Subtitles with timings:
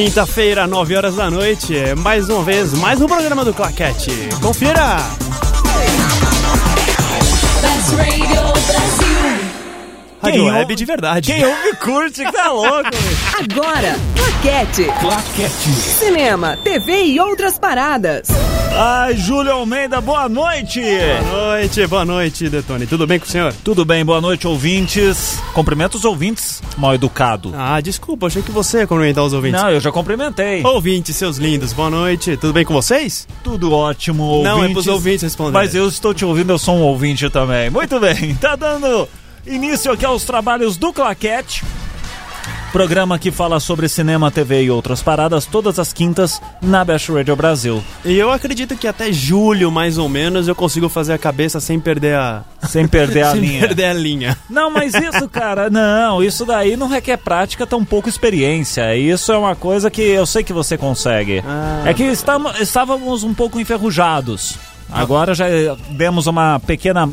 [0.00, 4.10] Quinta-feira, 9 horas da noite, mais uma vez, mais um programa do Claquete.
[4.42, 4.98] Confira!
[10.22, 11.32] Rádio Quem Web ouve- de verdade.
[11.32, 12.90] Quem ouve curte, que tá louco.
[13.38, 14.84] Agora, Claquete.
[15.00, 15.70] Claquete.
[15.98, 18.28] Cinema, TV e outras paradas.
[18.78, 20.82] Ai, Júlio Almeida, boa noite.
[20.82, 22.86] Boa noite, boa noite, Detone.
[22.86, 23.54] Tudo bem com o senhor?
[23.64, 25.42] Tudo bem, boa noite, ouvintes.
[25.54, 27.54] Cumprimento os ouvintes, mal educado.
[27.56, 29.62] Ah, desculpa, achei que você ia cumprimentar os ouvintes.
[29.62, 30.62] Não, eu já cumprimentei.
[30.62, 32.36] Ouvintes, seus lindos, boa noite.
[32.36, 33.26] Tudo bem com vocês?
[33.42, 34.58] Tudo ótimo, ouvintes.
[34.58, 35.52] Não, é pros ouvintes responder.
[35.52, 37.70] Mas eu estou te ouvindo, eu sou um ouvinte também.
[37.70, 39.08] Muito bem, tá dando
[39.46, 41.64] início aqui aos trabalhos do Claquete.
[42.72, 47.34] Programa que fala sobre cinema, TV e outras paradas todas as quintas na Best Radio
[47.34, 47.82] Brasil.
[48.04, 51.80] E eu acredito que até julho, mais ou menos, eu consigo fazer a cabeça sem
[51.80, 52.44] perder a...
[52.68, 53.60] Sem perder a sem linha.
[53.60, 54.36] perder a linha.
[54.50, 58.94] Não, mas isso, cara, não, isso daí não requer prática, tão pouco experiência.
[58.94, 61.42] Isso é uma coisa que eu sei que você consegue.
[61.46, 61.84] Ah.
[61.86, 64.58] É que estávamos um pouco enferrujados.
[64.90, 65.46] Agora já
[65.90, 67.08] demos uma pequena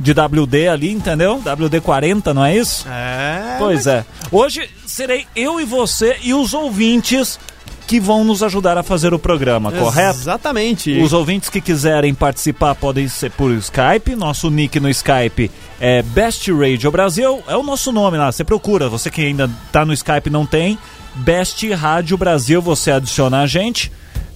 [0.00, 1.40] de WD ali, entendeu?
[1.44, 2.86] WD 40, não é isso?
[2.88, 3.56] É...
[3.58, 4.04] Pois é.
[4.32, 7.38] Hoje serei eu e você e os ouvintes
[7.86, 10.20] que vão nos ajudar a fazer o programa, correto?
[10.20, 10.96] Exatamente.
[11.02, 14.14] Os ouvintes que quiserem participar podem ser por Skype.
[14.14, 17.42] Nosso nick no Skype é Best Radio Brasil.
[17.48, 18.30] É o nosso nome lá.
[18.30, 18.88] Você procura.
[18.88, 20.78] Você que ainda tá no Skype não tem.
[21.16, 22.62] Best Rádio Brasil.
[22.62, 23.90] Você adiciona a gente.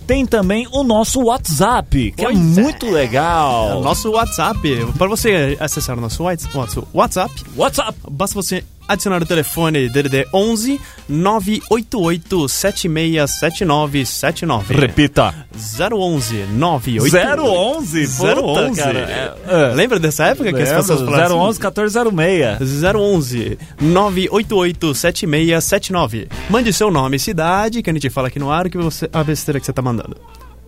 [0.07, 2.63] Tem também o nosso WhatsApp, que Pois é é.
[2.63, 3.71] muito legal.
[3.71, 4.61] É o Nosso WhatsApp.
[4.99, 6.85] Para você acessar o nosso WhatsApp,
[7.57, 7.99] WhatsApp.
[8.11, 14.75] basta você adicionar o telefone DDD 11 988 767979.
[14.75, 15.35] Repita.
[15.55, 18.07] 011 988 011.
[18.17, 18.81] Puta, 011.
[18.81, 18.99] cara.
[18.99, 19.75] É, é.
[19.75, 22.95] Lembra dessa época que as pessoas Lembro, falavam 011 1406.
[22.95, 26.29] 011 988 7679.
[26.49, 29.23] Mande seu nome e cidade, que a gente fala aqui no ar, que você, a
[29.25, 30.17] besteira que você tá mandando.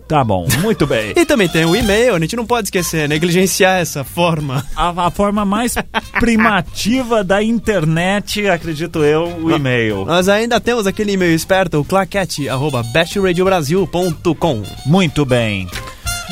[0.07, 1.13] Tá bom, muito bem.
[1.17, 4.65] E também tem o e-mail, a gente não pode esquecer, negligenciar essa forma.
[4.75, 5.73] A, a forma mais
[6.19, 10.05] primativa da internet, acredito eu, o e-mail.
[10.05, 14.63] Nós ainda temos aquele e-mail esperto, o claquete, arroba bestradiobrasil.com.
[14.85, 15.67] Muito bem.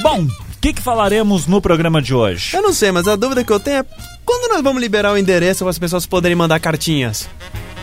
[0.02, 2.56] Bom, o que, que falaremos no programa de hoje?
[2.56, 3.86] Eu não sei, mas a dúvida que eu tenho é
[4.24, 7.28] quando nós vamos liberar o endereço para as pessoas poderem mandar cartinhas?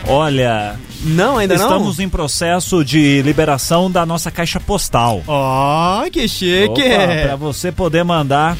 [0.07, 5.21] Olha, Não, ainda estamos em processo de liberação da nossa caixa postal.
[5.25, 5.33] não?
[5.33, 6.81] Ó, que chique!
[7.23, 8.57] Para você poder mandar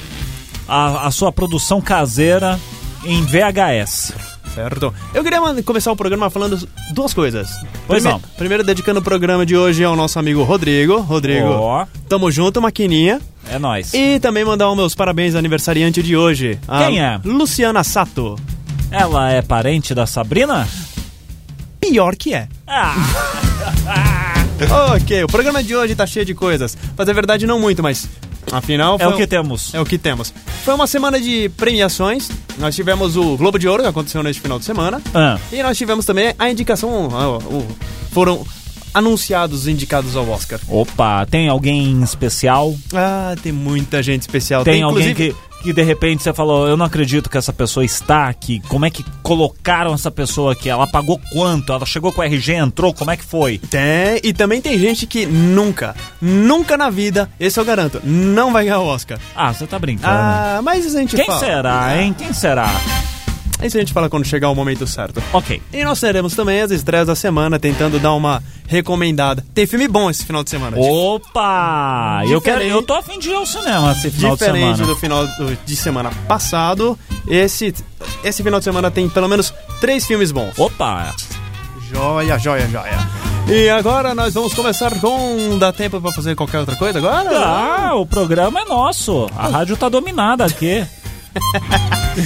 [0.67, 2.59] a, a sua produção caseira
[3.05, 4.13] em VHS.
[4.55, 4.93] Certo.
[5.13, 7.49] Eu queria começar o programa falando duas coisas.
[7.87, 8.21] Pois Prime- não.
[8.37, 10.99] Primeiro, dedicando o programa de hoje ao nosso amigo Rodrigo.
[11.01, 13.19] Rodrigo, Ó, tamo junto, maquininha.
[13.49, 13.93] é nóis.
[13.95, 16.59] E também mandar os meus parabéns ao aniversariante de hoje.
[16.85, 17.19] Quem é?
[17.25, 18.37] Luciana Sato.
[18.91, 20.67] Ela é parente da Sabrina?
[21.89, 22.47] Pior que é.
[22.67, 22.95] Ah,
[24.95, 26.77] ok, o programa de hoje tá cheio de coisas.
[26.97, 28.07] Mas é verdade, não muito, mas
[28.51, 28.97] afinal.
[28.99, 29.73] é o que um- temos.
[29.73, 30.33] É o que temos.
[30.63, 32.29] Foi uma semana de premiações.
[32.57, 35.01] Nós tivemos o Globo de Ouro, que aconteceu neste final de semana.
[35.13, 37.09] Ah, E nós tivemos também a indicação.
[38.11, 38.45] foram
[38.93, 40.59] anunciados os indicados ao Oscar.
[40.69, 42.75] opa, tem alguém especial?
[42.93, 44.63] Ah, tem muita gente especial.
[44.63, 47.85] Tem, alguém inclusive- que, que de repente você falou, eu não acredito que essa pessoa
[47.85, 48.62] está aqui.
[48.68, 50.69] Como é que colocaram essa pessoa aqui?
[50.69, 51.72] Ela pagou quanto?
[51.72, 52.94] Ela chegou com o RG, entrou?
[52.94, 53.57] Como é que foi?
[53.57, 58.66] Tem, e também tem gente que nunca, nunca na vida, esse eu garanto, não vai
[58.66, 59.18] ganhar o Oscar.
[59.35, 60.13] Ah, você tá brincando.
[60.13, 61.40] Ah, mas a gente Quem fala.
[61.40, 62.13] será, hein?
[62.18, 62.69] Quem será?
[63.63, 65.22] Isso a gente fala quando chegar o momento certo.
[65.31, 65.62] Ok.
[65.72, 69.44] E nós teremos também as estreias da semana, tentando dar uma recomendada.
[69.53, 70.78] Tem filme bom esse final de semana.
[70.78, 72.22] Opa!
[72.28, 72.72] Eu, quero, Diferente.
[72.75, 74.85] eu tô afim de ir ao cinema esse final de Diferente semana.
[74.94, 76.97] do final do- de semana passado,
[77.28, 77.73] esse,
[78.23, 80.57] esse final de semana tem pelo menos três filmes bons.
[80.57, 81.13] Opa!
[81.91, 82.97] Joia, joia, joia.
[83.47, 85.57] E agora nós vamos começar com.
[85.59, 87.29] Dá tempo pra fazer qualquer outra coisa agora?
[87.46, 89.29] Ah, o programa é nosso.
[89.38, 90.85] A rádio tá dominada aqui.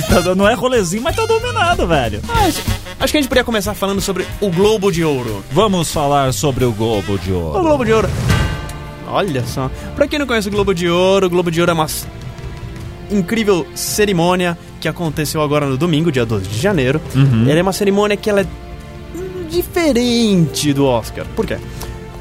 [0.09, 2.21] Tá Não é rolezinho, mas tá dominado, velho.
[2.27, 5.43] Ah, acho- que a gente podia começar falando sobre o Globo de Ouro.
[5.51, 7.61] Vamos falar sobre o Globo de O Ouro.
[7.61, 8.09] Globo de Ouro.
[9.09, 9.71] Olha só.
[9.95, 11.87] Pra quem não conhece o Globo de Ouro, o Globo de Ouro é uma
[13.09, 17.01] incrível cerimônia que aconteceu agora no domingo, dia 12 de janeiro.
[17.49, 18.45] Ela é uma cerimônia que ela é
[19.49, 21.25] diferente do Oscar.
[21.35, 21.57] Por quê?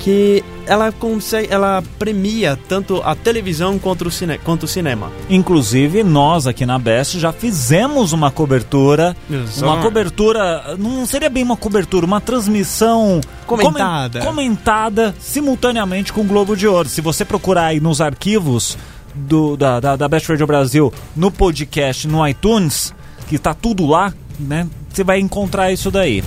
[0.06, 5.10] Que ela consegue, ela premia tanto a televisão quanto o, cine, quanto o cinema.
[5.28, 9.16] Inclusive, nós aqui na Best já fizemos uma cobertura.
[9.28, 9.64] Exato.
[9.64, 10.76] Uma cobertura.
[10.78, 14.20] Não seria bem uma cobertura, uma transmissão Comentada.
[14.20, 16.88] comen- comentada simultaneamente com o Globo de Ouro.
[16.88, 18.78] Se você procurar aí nos arquivos
[19.12, 22.94] do, da, da, da Best Radio Brasil, no podcast, no iTunes,
[23.26, 24.68] que tá tudo lá, né?
[24.88, 26.22] Você vai encontrar isso daí.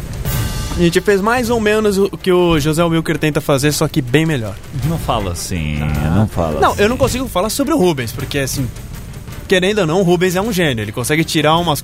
[0.80, 4.02] A gente fez mais ou menos o que o José Wilker tenta fazer, só que
[4.02, 4.56] bem melhor.
[4.86, 5.78] Não fala assim,
[6.16, 6.82] não fala Não, assim.
[6.82, 8.66] eu não consigo falar sobre o Rubens, porque assim,
[9.50, 10.84] querendo ou não, o Rubens é um gênio.
[10.84, 11.84] Ele consegue tirar umas.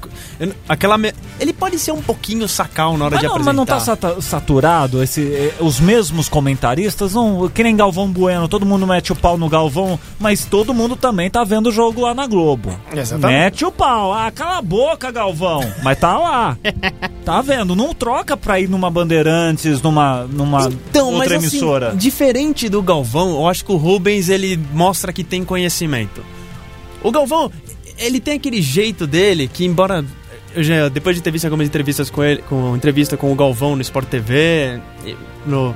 [0.70, 0.98] Aquela.
[0.98, 3.76] me- Ele pode ser um pouquinho sacal na hora Mas de não, apresentar.
[3.76, 8.66] mas não tá saturado esse, eh, os mesmos comentaristas, não, que nem Galvão Bueno, todo
[8.66, 12.14] mundo mete o pau no Galvão, mas todo mundo também tá vendo o jogo lá
[12.14, 12.80] na Globo.
[12.96, 13.40] Exatamente.
[13.40, 16.58] Mete o pau, ah, cala a boca, Galvão, mas tá lá.
[17.26, 21.94] tá vendo, não troca pra ir numa Bandeirantes, numa, numa Então, mas outra assim, emissora.
[21.96, 26.22] diferente do Galvão, eu acho que o Rubens ele mostra que tem conhecimento.
[27.06, 27.52] O Galvão,
[28.00, 30.04] ele tem aquele jeito dele que embora
[30.58, 33.82] já depois de ter visto algumas entrevistas com ele, com entrevista com o Galvão no
[33.84, 34.82] Sport TV,
[35.46, 35.76] no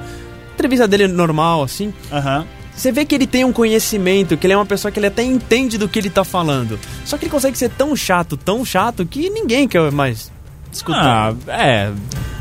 [0.56, 2.48] entrevista dele normal assim, Aham.
[2.76, 5.22] você vê que ele tem um conhecimento, que ele é uma pessoa que ele até
[5.22, 6.80] entende do que ele tá falando.
[7.06, 10.32] Só que ele consegue ser tão chato, tão chato que ninguém quer mais
[10.72, 11.36] escutar.
[11.48, 11.92] Ah, é.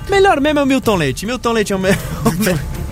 [0.09, 1.27] Melhor mesmo é o Milton Leite.
[1.27, 1.91] Milton Leite é o, me...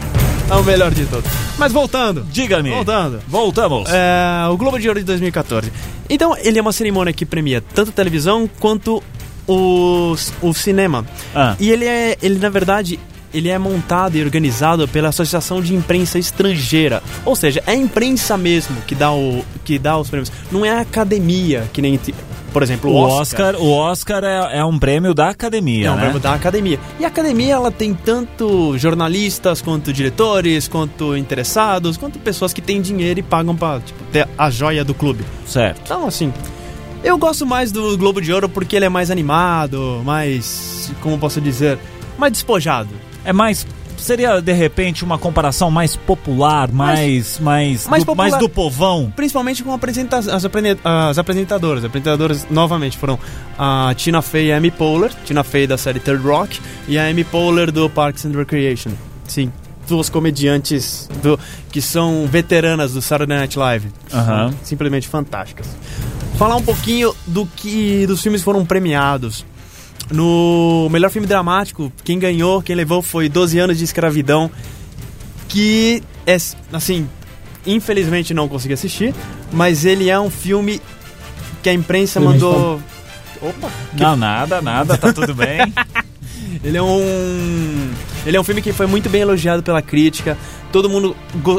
[0.48, 1.30] é o melhor de todos.
[1.58, 2.24] Mas voltando.
[2.30, 2.70] Diga-me.
[2.70, 3.20] Voltando.
[3.26, 3.88] Voltamos.
[3.90, 5.72] É, o Globo de Ouro de 2014.
[6.08, 9.02] Então, ele é uma cerimônia que premia tanto a televisão quanto
[9.46, 11.04] o, o cinema.
[11.34, 11.56] Ah.
[11.58, 12.98] E ele é, ele na verdade,
[13.34, 17.02] ele é montado e organizado pela Associação de Imprensa Estrangeira.
[17.24, 20.30] Ou seja, é a imprensa mesmo que dá, o, que dá os prêmios.
[20.50, 21.98] Não é a academia, que nem,
[22.56, 23.54] por exemplo, O o Oscar.
[23.54, 26.00] Oscar, o Oscar é, é um prêmio da academia, É um né?
[26.04, 26.80] prêmio da academia.
[26.98, 32.80] E a academia ela tem tanto jornalistas, quanto diretores, quanto interessados, quanto pessoas que têm
[32.80, 35.22] dinheiro e pagam pra tipo, ter a joia do clube.
[35.46, 35.82] Certo.
[35.84, 36.32] Então, assim,
[37.04, 40.90] eu gosto mais do Globo de Ouro porque ele é mais animado, mais.
[41.02, 41.78] Como posso dizer?
[42.16, 42.88] Mais despojado.
[43.22, 43.66] É mais.
[43.98, 47.38] Seria, de repente, uma comparação mais popular, mais.
[47.40, 48.38] Mais, mais do, mais popular.
[48.38, 49.12] do povão.
[49.14, 51.78] Principalmente com apresenta as, aprene- as apresentadoras.
[51.84, 53.18] As apresentadoras, novamente, foram
[53.58, 55.10] a Tina Fey e a Amy Poehler.
[55.24, 58.90] Tina Fey da série Third Rock e a Amy Poehler do Parks and Recreation.
[59.26, 59.50] Sim,
[59.88, 61.38] duas comediantes do,
[61.70, 63.88] que são veteranas do Saturday Night Live.
[64.08, 65.66] São Simplesmente fantásticas.
[66.38, 69.44] Falar um pouquinho do que dos filmes foram premiados.
[70.10, 74.50] No melhor filme dramático, quem ganhou, quem levou foi 12 anos de escravidão,
[75.48, 76.36] que é
[76.72, 77.08] assim,
[77.66, 79.14] infelizmente não consegui assistir,
[79.52, 80.80] mas ele é um filme
[81.62, 82.80] que a imprensa mandou
[83.40, 85.60] Opa, Não, nada, nada, tá tudo bem.
[86.64, 87.90] ele é um.
[88.24, 90.36] Ele é um filme que foi muito bem elogiado pela crítica.
[90.72, 91.16] Todo mundo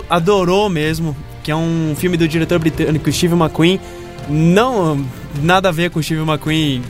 [0.09, 1.15] adorou mesmo.
[1.44, 3.79] Que é um filme do diretor britânico Steve McQueen.
[4.27, 5.05] Não
[5.41, 6.81] nada a ver com Steve McQueen,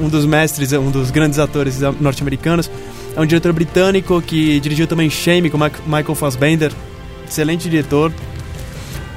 [0.00, 2.70] um dos mestres, um dos grandes atores norte-americanos.
[3.16, 6.72] É um diretor britânico que dirigiu também Shame com Michael Fassbender.
[7.28, 8.12] Excelente diretor.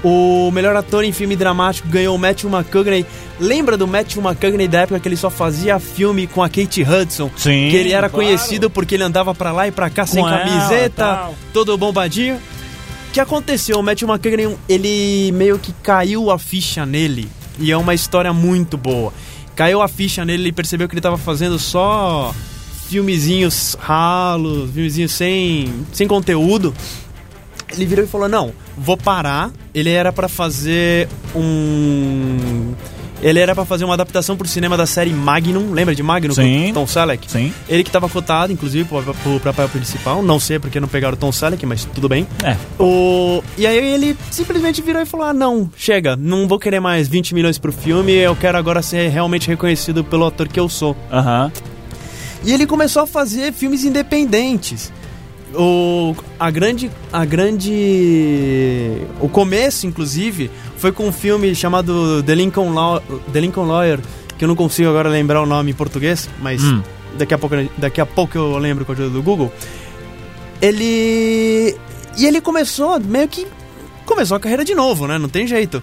[0.04, 3.06] O melhor ator em filme dramático ganhou o Matthew McConaughey.
[3.40, 7.32] Lembra do Matthew McConaughey da época que ele só fazia filme com a Kate Hudson?
[7.36, 8.24] Sim, Que ele era claro.
[8.26, 11.36] conhecido porque ele andava pra lá e pra cá sem Com ela, camiseta, tal.
[11.52, 12.36] todo bombadinho.
[12.36, 13.80] O que aconteceu?
[13.80, 17.28] O Matthew McConaughey, ele meio que caiu a ficha nele.
[17.58, 19.12] E é uma história muito boa.
[19.56, 22.34] Caiu a ficha nele, ele percebeu que ele tava fazendo só
[22.88, 26.74] filmezinhos ralos, filmezinhos sem, sem conteúdo.
[27.72, 29.52] Ele virou e falou: Não, vou parar.
[29.74, 32.74] Ele era pra fazer um.
[33.22, 35.72] Ele era pra fazer uma adaptação pro cinema da série Magnum.
[35.72, 36.34] Lembra de Magnum?
[36.34, 36.72] Sim.
[36.74, 37.30] Tom Selleck?
[37.30, 37.54] Sim.
[37.68, 40.22] Ele que tava cotado, inclusive, pro, pro, papel principal.
[40.22, 42.28] Não sei porque não pegaram o Tom Selleck, mas tudo bem.
[42.44, 42.56] É.
[42.82, 43.44] O...
[43.58, 47.34] E aí ele simplesmente virou e falou: Ah, não, chega, não vou querer mais 20
[47.34, 50.96] milhões pro filme, eu quero agora ser realmente reconhecido pelo ator que eu sou.
[51.12, 51.52] Aham.
[52.44, 54.92] E ele começou a fazer filmes independentes.
[55.54, 56.92] O, a grande.
[57.14, 58.98] A grande.
[59.22, 64.00] O começo, inclusive, foi com um filme chamado The Lincoln, Law, The Lincoln Lawyer,
[64.38, 66.82] que eu não consigo agora lembrar o nome em português, mas Hum.
[67.18, 69.52] daqui, a pouco, daqui a pouco eu lembro com a ajuda do Google.
[70.62, 71.76] Ele.
[72.18, 73.46] E ele começou meio que.
[74.06, 75.18] Começou a carreira de novo, né?
[75.18, 75.82] Não tem jeito.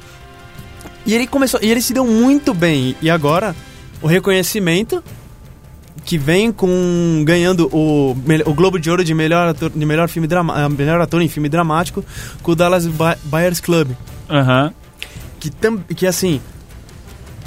[1.04, 1.60] E ele começou.
[1.62, 2.94] E ele se deu muito bem.
[3.02, 3.54] E agora,
[4.00, 5.02] o reconhecimento
[6.04, 8.16] que vem com ganhando o,
[8.46, 11.28] o Globo de Ouro de melhor ator, de melhor filme drama, ah, melhor ator em
[11.28, 12.04] filme dramático
[12.42, 13.90] com o Dallas Buyers Club,
[14.28, 14.72] Aham.
[15.38, 16.40] que tam, que assim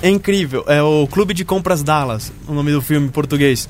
[0.02, 3.68] é incrível, é o Clube de Compras Dallas, o nome do filme em português.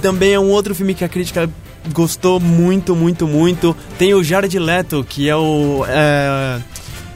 [0.00, 1.48] Também é um outro filme que a crítica
[1.92, 3.76] gostou muito, muito, muito.
[3.98, 6.60] Tem o Jared Leto, que é o é,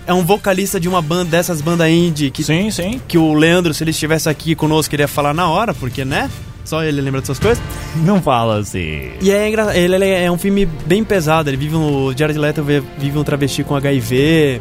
[0.06, 3.00] é um vocalista de uma banda dessas bandas indie que Sim, sim.
[3.06, 6.30] que o Leandro, se ele estivesse aqui conosco, ele ia falar na hora, porque, né?
[6.66, 7.62] Só ele lembra dessas coisas.
[8.04, 9.12] Não fala assim.
[9.20, 9.76] E é, engra...
[9.76, 11.48] ele, ele é um filme bem pesado.
[11.48, 12.12] Ele vive um...
[12.16, 14.60] Jared Leto vive um travesti com HIV.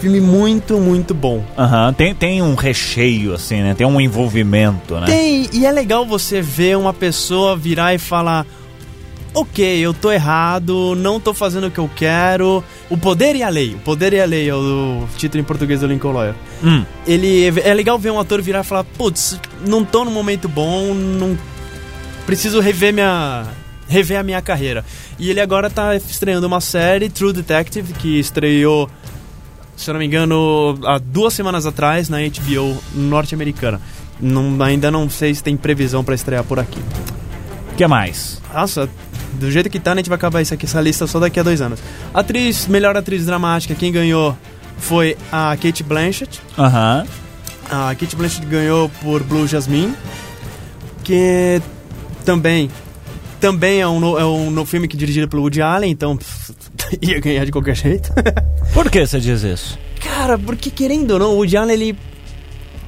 [0.00, 1.44] Filme muito, muito bom.
[1.56, 1.92] Aham.
[1.92, 3.74] Tem, tem um recheio, assim, né?
[3.74, 5.06] Tem um envolvimento, né?
[5.06, 8.46] Tem, e é legal você ver uma pessoa virar e falar:
[9.40, 12.62] ok, eu tô errado, não tô fazendo o que eu quero.
[12.90, 13.74] O Poder e a Lei.
[13.74, 16.34] O Poder e a Lei é o título em português do Lincoln Lawyer.
[16.62, 16.84] Hum.
[17.06, 20.94] Ele é legal ver um ator virar e falar: putz, não tô num momento bom,
[20.94, 21.36] não
[22.26, 23.46] preciso rever minha
[23.88, 24.84] rever a minha carreira.
[25.18, 28.88] E ele agora tá estreando uma série, True Detective, que estreou,
[29.76, 33.80] se eu não me engano, há duas semanas atrás na HBO norte-americana.
[34.20, 36.80] Não- ainda não sei se tem previsão pra estrear por aqui.
[37.72, 38.42] O que mais?
[38.52, 38.90] Nossa,
[39.34, 41.42] do jeito que tá, a gente vai acabar isso aqui, essa lista só daqui a
[41.42, 41.80] dois anos.
[42.12, 44.36] Atriz, melhor atriz dramática, quem ganhou
[44.78, 46.40] foi a Kate Blanchett.
[46.56, 47.06] Aham.
[47.70, 49.94] A Kate Blanchett ganhou por Blue Jasmine,
[51.04, 51.60] que
[52.24, 52.70] também
[53.40, 56.52] também é um, é um filme que é dirigido pelo Woody Allen, então pff,
[57.00, 58.12] ia ganhar de qualquer jeito.
[58.74, 59.78] Por que você diz isso?
[60.00, 61.98] Cara, porque querendo ou não, o Woody Allen, ele...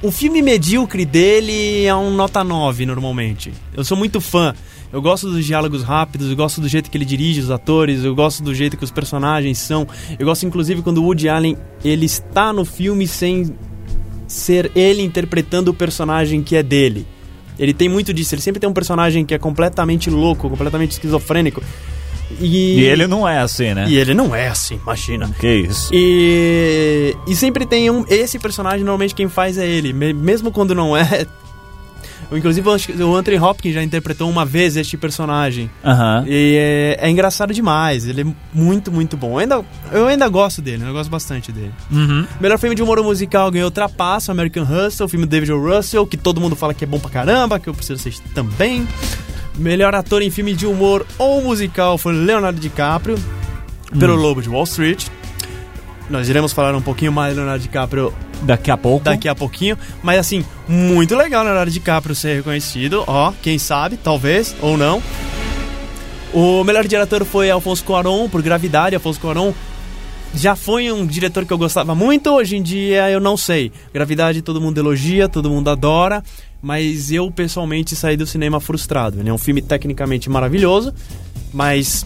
[0.01, 3.53] O filme medíocre dele é um nota 9, normalmente.
[3.73, 4.55] Eu sou muito fã.
[4.93, 8.13] Eu gosto dos diálogos rápidos, eu gosto do jeito que ele dirige os atores, eu
[8.13, 9.87] gosto do jeito que os personagens são.
[10.19, 13.55] Eu gosto, inclusive, quando o Woody Allen, ele está no filme sem
[14.27, 17.07] ser ele interpretando o personagem que é dele.
[17.59, 18.33] Ele tem muito disso.
[18.35, 21.61] Ele sempre tem um personagem que é completamente louco, completamente esquizofrênico.
[22.39, 23.85] E, E ele não é assim, né?
[23.89, 25.29] E ele não é assim, imagina.
[25.39, 25.89] Que isso?
[25.93, 28.05] E, e sempre tem um.
[28.09, 29.91] Esse personagem, normalmente quem faz é ele.
[29.93, 31.27] Me- mesmo quando não é.
[32.31, 35.69] Inclusive eu o Anthony Hopkins já interpretou uma vez este personagem.
[35.83, 36.23] Aham.
[36.27, 38.07] E é, é engraçado demais.
[38.07, 39.33] Ele é muito, muito bom.
[39.33, 41.71] Eu ainda, eu ainda gosto dele, eu gosto bastante dele.
[41.91, 42.25] Uhum.
[42.39, 45.59] Melhor filme de humor musical ganhou Trapaço, American Hustle, filme do David O.
[45.59, 48.87] Russell, que todo mundo fala que é bom pra caramba, que eu preciso assistir também.
[49.57, 53.17] Melhor ator em filme de humor ou musical foi Leonardo DiCaprio,
[53.99, 55.07] pelo Lobo de Wall Street.
[56.11, 58.13] Nós iremos falar um pouquinho mais do Leonardo DiCaprio
[58.43, 59.05] Daqui a pouco.
[59.05, 59.77] daqui a pouquinho.
[60.03, 63.03] Mas assim, muito legal Leonardo DiCaprio ser reconhecido.
[63.07, 65.01] Ó, quem sabe, talvez, ou não.
[66.33, 68.95] O melhor diretor foi Alfonso Cuarón, por Gravidade.
[68.95, 69.53] Alfonso Cuarón
[70.33, 73.71] já foi um diretor que eu gostava muito, hoje em dia eu não sei.
[73.93, 76.23] Gravidade todo mundo elogia, todo mundo adora,
[76.61, 79.19] mas eu pessoalmente saí do cinema frustrado.
[79.19, 80.93] Ele é um filme tecnicamente maravilhoso,
[81.53, 82.05] mas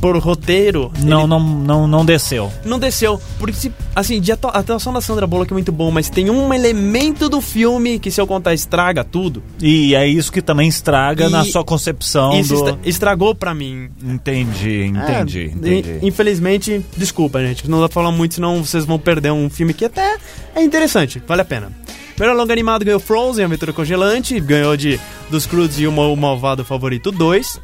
[0.00, 2.50] por roteiro Não, ele não, não, não desceu.
[2.64, 3.20] não desceu.
[3.38, 6.30] Porque, se, assim, de atua- a atuação da Sandra Bullock é muito bom, mas tem
[6.30, 9.42] um elemento do filme que, se eu contar, estraga tudo.
[9.60, 12.60] E é isso que também estraga E na sua concepção Isso do...
[12.60, 13.88] estra- estragou pra mim.
[14.02, 15.98] Entendi, entendi, É, entendi.
[16.02, 17.68] in- Infelizmente, desculpa, gente.
[17.68, 20.16] Não dá pra falar muito, senão vocês vão perder um filme que até
[20.54, 21.72] é interessante, vale a pena.
[22.18, 24.98] Melhor longa animado ganhou Frozen, Aventura Congelante, ganhou de
[25.30, 27.60] Dos Crudes e o Malvado Favorito 2.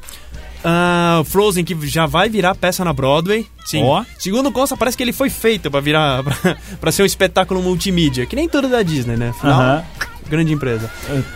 [0.67, 3.47] Ah, Frozen, que já vai virar peça na Broadway.
[3.67, 3.83] Sim.
[3.85, 4.03] Ó.
[4.19, 6.23] Segundo consta, parece que ele foi feito pra virar.
[6.25, 8.25] pra, pra ser um espetáculo multimídia.
[8.25, 9.29] Que nem tudo da Disney, né?
[9.29, 9.85] Afinal, Aham.
[10.29, 10.91] grande empresa.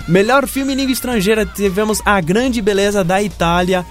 [0.09, 3.85] Melhor filme em língua estrangeira, tivemos A Grande Beleza da Itália.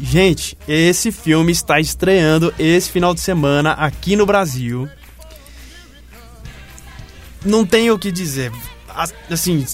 [0.00, 4.88] Gente, esse filme está estreando esse final de semana aqui no Brasil.
[7.44, 8.50] Não tenho o que dizer.
[8.94, 9.64] As- Assim,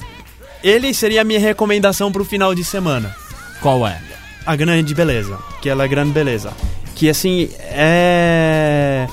[0.62, 3.14] ele seria a minha recomendação pro final de semana.
[3.60, 4.00] Qual é?
[4.44, 6.52] A Grande Beleza, que ela é Grande Beleza.
[6.94, 9.06] Que assim, é.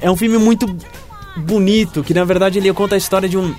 [0.00, 0.66] É um filme muito
[1.36, 3.54] bonito, que na verdade ele conta a história de um.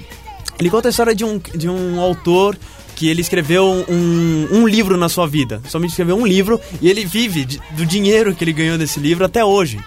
[0.59, 2.57] Ele conta a história de um, de um autor
[2.95, 5.61] que ele escreveu um, um livro na sua vida.
[5.67, 9.25] Somente escreveu um livro e ele vive de- do dinheiro que ele ganhou desse livro
[9.25, 9.79] até hoje.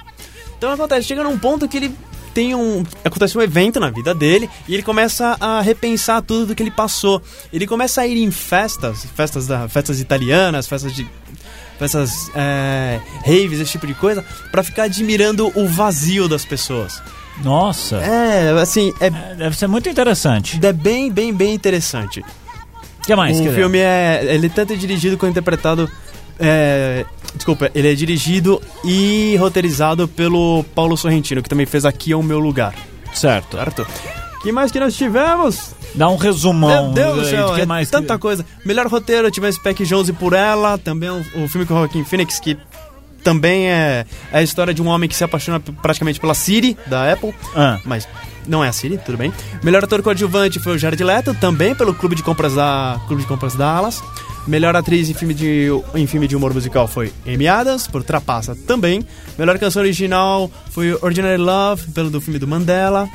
[0.58, 1.94] Então acontece, chega num ponto que ele
[2.38, 2.85] tem um.
[3.04, 6.71] Acontece um evento na vida dele e ele começa a repensar tudo do que ele
[6.71, 7.21] passou.
[7.52, 11.04] Ele começa a ir em festas, festas da, festas italianas, festas de.
[11.80, 17.02] Festas é, raves, esse tipo de coisa, pra ficar admirando o vazio das pessoas.
[17.42, 20.61] Nossa, É, assim, é, é, deve ser muito interessante.
[20.64, 22.21] é bem, bem, bem interessante.
[22.21, 23.37] O que mais?
[23.37, 23.54] o dizer?
[23.57, 24.25] filme é.
[24.28, 25.90] Ele tanto é dirigido quanto interpretado.
[26.38, 27.04] É,
[27.35, 32.23] desculpa, ele é dirigido e roteirizado pelo Paulo Sorrentino, que também fez Aqui é o
[32.23, 32.75] Meu Lugar.
[33.12, 33.56] Certo.
[33.56, 33.87] Certo?
[34.42, 35.75] que mais que nós tivemos?
[35.94, 36.92] Dá um resumão.
[36.92, 38.44] Meu Deus do céu, que é mais tanta coisa.
[38.64, 42.04] Melhor roteiro, tivemos Peck Jones e Por Ela, também um, um filme com o Joaquin
[42.04, 42.56] Phoenix, que
[43.25, 47.12] também é, é a história de um homem que se apaixona praticamente pela Siri, da
[47.12, 48.06] Apple, Ah, mas
[48.47, 49.32] não é a Siri, tudo bem.
[49.62, 53.28] Melhor ator coadjuvante foi o Jared Leto, também pelo Clube de Compras da Clube de
[53.28, 54.02] Compras Dallas.
[54.47, 58.57] Melhor atriz em filme de, em filme de humor musical foi Amy Adams, por Trapaça
[58.66, 59.04] também.
[59.38, 63.09] Melhor canção original foi Ordinary Love, pelo do filme do Mandela.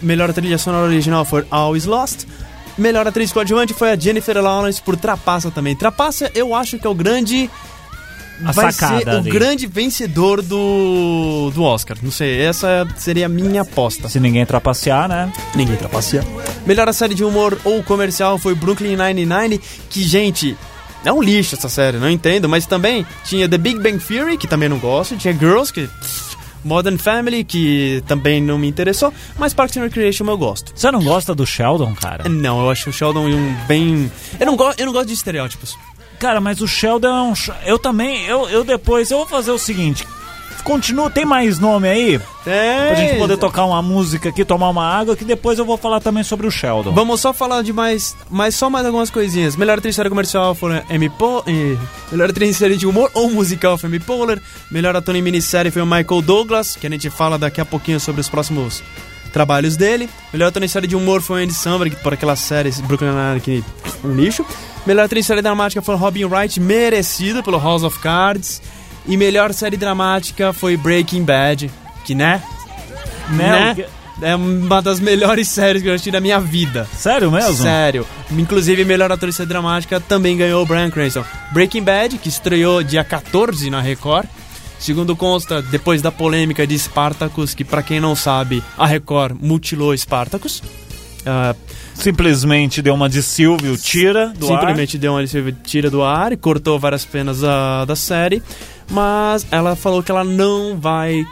[0.00, 2.26] Melhor trilha sonora original foi Always Lost.
[2.78, 5.76] Melhor atriz coadjuvante foi a Jennifer Lawrence por Trapaça também.
[5.76, 7.50] Trapaça eu acho que é o grande
[8.44, 9.30] A vai sacada ser o ali.
[9.30, 11.96] grande vencedor do, do Oscar.
[12.02, 14.08] Não sei, essa seria a minha aposta.
[14.08, 15.32] se ninguém trapacear, né?
[15.54, 16.24] Ninguém trapaceia.
[16.66, 20.56] Melhor série de humor ou comercial foi Brooklyn Nine-Nine, que, gente,
[21.04, 24.46] É um lixo essa série, não entendo, mas também tinha The Big Bang Theory, que
[24.46, 25.88] também não gosto, tinha Girls, que.
[26.62, 30.72] Modern Family, que também não me interessou, mas Parks and Recreation eu gosto.
[30.74, 32.28] Você não gosta do Sheldon, cara?
[32.28, 34.12] Não, eu acho o Sheldon um bem.
[34.38, 34.70] Eu não, go...
[34.76, 35.74] eu não gosto de estereótipos.
[36.20, 37.32] Cara, mas o Sheldon é um.
[37.64, 38.24] Eu também.
[38.26, 39.10] Eu, eu depois.
[39.10, 40.06] Eu vou fazer o seguinte.
[40.62, 42.20] Continua, tem mais nome aí?
[42.46, 42.86] É.
[42.88, 46.00] Pra gente poder tocar uma música aqui, tomar uma água, que depois eu vou falar
[46.00, 46.92] também sobre o Sheldon.
[46.92, 49.56] Vamos só falar de mais, mais só mais algumas coisinhas.
[49.56, 51.44] Melhor atriz série comercial foi Amy Poehler.
[51.48, 51.76] eh,
[52.12, 54.40] Melhor atriz série de humor ou musical foi Amy Poehler.
[54.70, 57.98] Melhor ator em minissérie foi o Michael Douglas, que a gente fala daqui a pouquinho
[57.98, 58.82] sobre os próximos
[59.30, 60.08] trabalhos dele.
[60.32, 63.40] Melhor ator em série de humor foi o Andy Samberg, por aquela série Brooklyn Nine-Nine,
[63.40, 63.64] que
[64.04, 64.44] um lixo.
[64.86, 68.60] Melhor atriz série dramática foi Robin Wright, merecido pelo House of Cards.
[69.06, 71.70] E melhor série dramática foi Breaking Bad,
[72.04, 72.42] que né?
[73.30, 73.74] Né?
[73.74, 73.84] né?
[74.22, 76.86] É uma das melhores séries que eu assisti da minha vida.
[76.94, 77.54] Sério mesmo?
[77.54, 78.06] Sério.
[78.30, 81.24] Inclusive, melhor atriz dramática também ganhou o Brian Cranston.
[81.52, 84.26] Breaking Bad, que estreou dia 14 na Record.
[84.80, 89.94] Segundo consta, depois da polêmica de Spartacus, que pra quem não sabe, a Record mutilou
[89.96, 90.62] Spartacus.
[91.26, 91.54] Ah,
[91.94, 95.22] Simplesmente deu uma de Silvio, tira do simplesmente deu uma
[95.62, 98.42] tira do ar e cortou várias penas da, da série.
[98.90, 101.26] Mas ela falou que ela não vai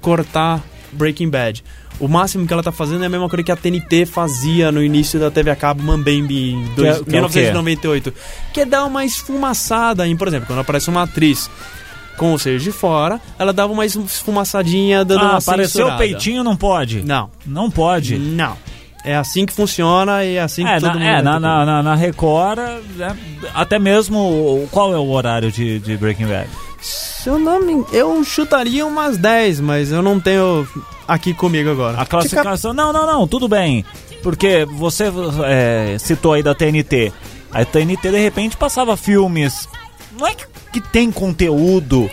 [0.00, 1.62] cortar Breaking Bad.
[2.00, 4.82] O máximo que ela tá fazendo é a mesma coisa que a TNT fazia no
[4.82, 7.40] início da TV a cabo Mambembe em dois- Que é- que é o quê?
[7.40, 8.14] 1998.
[8.54, 11.50] Que é dar uma esfumaçada em, por exemplo, quando aparece uma atriz
[12.18, 16.44] com o seio de fora, ela dava uma esfumaçadinha dando Ah, uma apareceu o peitinho,
[16.44, 17.02] não pode?
[17.02, 18.18] Não, Não pode.
[18.18, 18.56] não.
[19.04, 21.64] É assim que funciona e é assim que É, todo na, mundo é, na, na,
[21.64, 23.14] na, na Record, é,
[23.54, 24.68] até mesmo.
[24.72, 26.48] Qual é o horário de, de Breaking Bad?
[26.80, 27.84] Se eu não me...
[27.92, 30.66] Eu chutaria umas 10, mas eu não tenho
[31.06, 31.98] aqui comigo agora.
[32.00, 32.74] A classificação.
[32.74, 33.84] Não, não, não, tudo bem.
[34.22, 35.04] Porque você
[35.44, 37.12] é, citou aí da TNT.
[37.52, 39.68] A TNT de repente passava filmes.
[40.18, 42.10] Não é que, que tem conteúdo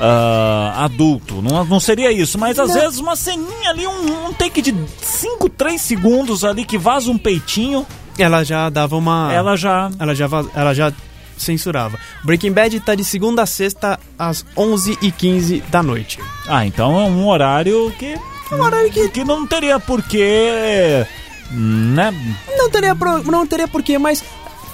[0.00, 4.62] ah, adulto, não, não seria isso, mas às vezes uma ceninha ali, um, um take
[4.62, 7.84] de 5, 3 segundos ali que vaza um peitinho,
[8.18, 9.32] Ela já dava uma...
[9.32, 9.90] ela já.
[9.98, 10.92] Ela já, vaz- ela já
[11.36, 11.98] censurava.
[12.24, 16.18] Breaking Bad tá de segunda a sexta às 11h15 da noite.
[16.48, 18.16] Ah, então é um horário que.
[18.52, 21.06] Um horário que, que não teria porquê.
[21.50, 22.12] Né?
[22.56, 24.22] Não teria, pro- não teria porquê, mas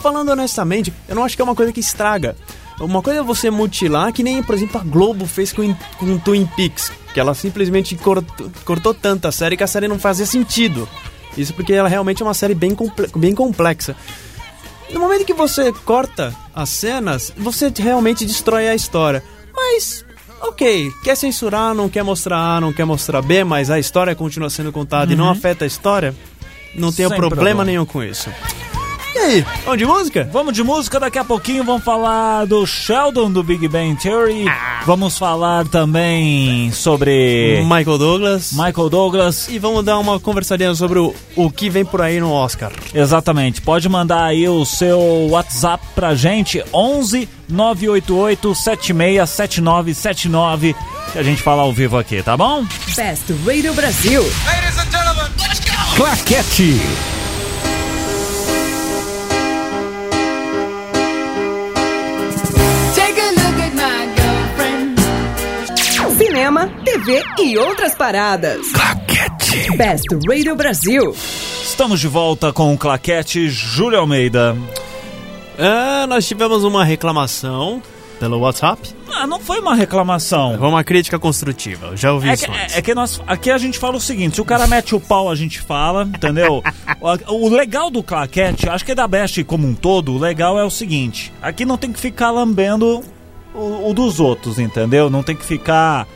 [0.03, 2.37] falando honestamente, eu não acho que é uma coisa que estraga.
[2.81, 6.45] Uma coisa é você mutilar, que nem, por exemplo, a Globo fez com, com Twin
[6.57, 10.89] Peaks, que ela simplesmente cortou, cortou tanto a série que a série não fazia sentido.
[11.37, 13.95] Isso porque ela realmente é uma série bem, comple- bem complexa.
[14.93, 19.23] No momento que você corta as cenas, você realmente destrói a história.
[19.55, 20.05] Mas,
[20.41, 24.51] ok, quer censurar, não quer mostrar A, não quer mostrar B, mas a história continua
[24.51, 26.15] sendo contada e não afeta a história,
[26.75, 27.65] não tenho Sem problema, problema.
[27.65, 28.29] nenhum com isso.
[29.15, 30.29] E aí, vamos de música?
[30.33, 34.47] Vamos de música, daqui a pouquinho vamos falar do Sheldon do Big Bang Theory.
[34.85, 38.53] Vamos falar também sobre Michael Douglas.
[38.53, 39.47] Michael Douglas.
[39.49, 42.73] E vamos dar uma conversadinha sobre o, o que vem por aí no Oscar.
[42.93, 43.63] Exatamente.
[43.63, 44.99] Pode mandar aí o seu
[45.31, 50.75] WhatsApp pra gente, 11 988 767979,
[51.13, 52.67] que a gente fala ao vivo aqui, tá bom?
[52.97, 54.25] Best Radio Brasil.
[55.97, 56.81] Claquete.
[67.05, 68.67] TV e outras paradas.
[68.73, 69.77] Claquete.
[69.77, 71.15] Best Radio Brasil.
[71.63, 74.57] Estamos de volta com o Claquete Júlio Almeida.
[75.59, 77.83] É, nós tivemos uma reclamação
[78.19, 78.81] pelo WhatsApp.
[79.13, 80.57] Ah, não foi uma reclamação.
[80.59, 81.89] Foi uma crítica construtiva.
[81.89, 82.75] Eu já ouvi É isso que, antes.
[82.75, 85.01] é- é que nós, aqui a gente fala o seguinte: se o cara mete o
[85.01, 86.63] pau, a gente fala, entendeu?
[87.29, 90.59] o, o legal do claquete, acho que é da Best como um todo, o legal
[90.59, 93.03] é o seguinte: aqui não tem que ficar lambendo
[93.55, 95.11] o, o dos outros, entendeu?
[95.11, 96.07] Não tem que ficar.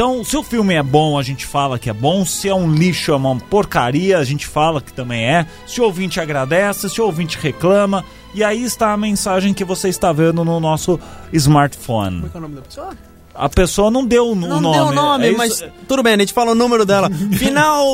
[0.00, 2.24] Então, se o filme é bom, a gente fala que é bom.
[2.24, 5.46] Se é um lixo, é uma porcaria, a gente fala que também é.
[5.66, 8.02] Se o ouvinte agradece, se o ouvinte reclama.
[8.32, 10.98] E aí está a mensagem que você está vendo no nosso
[11.34, 12.22] smartphone.
[12.22, 12.96] Qual é o nome da pessoa?
[13.40, 14.76] A pessoa não deu o Não nome.
[14.76, 17.08] deu o nome, é mas tudo bem, a gente fala o número dela.
[17.36, 17.84] final.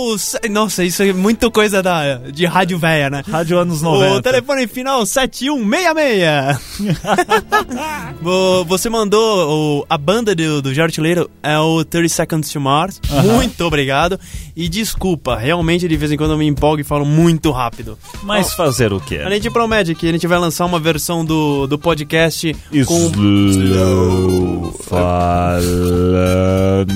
[0.50, 3.22] Nossa, isso é muito coisa da, de rádio velha, né?
[3.30, 4.14] Rádio anos 90.
[4.16, 6.60] O telefone final 7166.
[8.20, 12.60] Vo- Você mandou o- a banda do, do Jared Leto é o 30 Seconds to
[12.60, 13.00] Mars.
[13.34, 14.18] Muito obrigado.
[14.56, 17.98] E desculpa, realmente de vez em quando eu me empolgo e falo muito rápido.
[18.22, 19.16] Mas fazer o quê?
[19.18, 24.72] A gente promete que a gente vai lançar uma versão do, do podcast com Slow
[24.82, 26.86] falando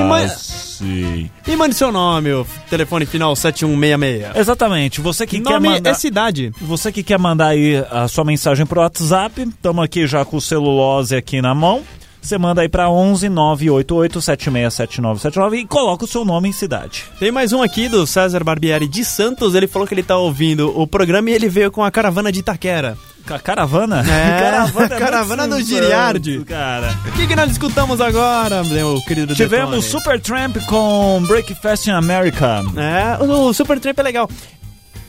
[0.00, 1.30] E mais- assim.
[1.46, 4.36] E mande seu nome, o telefone final 7166.
[4.36, 5.00] Exatamente.
[5.00, 5.90] Você que quer nome mandar...
[5.90, 6.52] é cidade.
[6.60, 10.40] Você que quer mandar aí a sua mensagem pro WhatsApp, estamos aqui já com o
[10.40, 11.82] celulose aqui na mão.
[12.22, 17.04] Você manda aí pra 11 988 767979 e coloca o seu nome em cidade.
[17.18, 19.54] Tem mais um aqui do César Barbieri de Santos.
[19.56, 22.38] Ele falou que ele tá ouvindo o programa e ele veio com a caravana de
[22.38, 22.96] Itaquera.
[23.26, 24.00] Ca- Caravana?
[24.08, 26.44] É, caravana, é caravana muito do Giriardi.
[26.44, 26.94] Cara.
[27.08, 29.82] O que, que nós escutamos agora, meu querido Tivemos Detone?
[29.82, 32.62] Supertramp com Breakfast in America.
[32.76, 34.28] É, o, o Super Tramp é legal.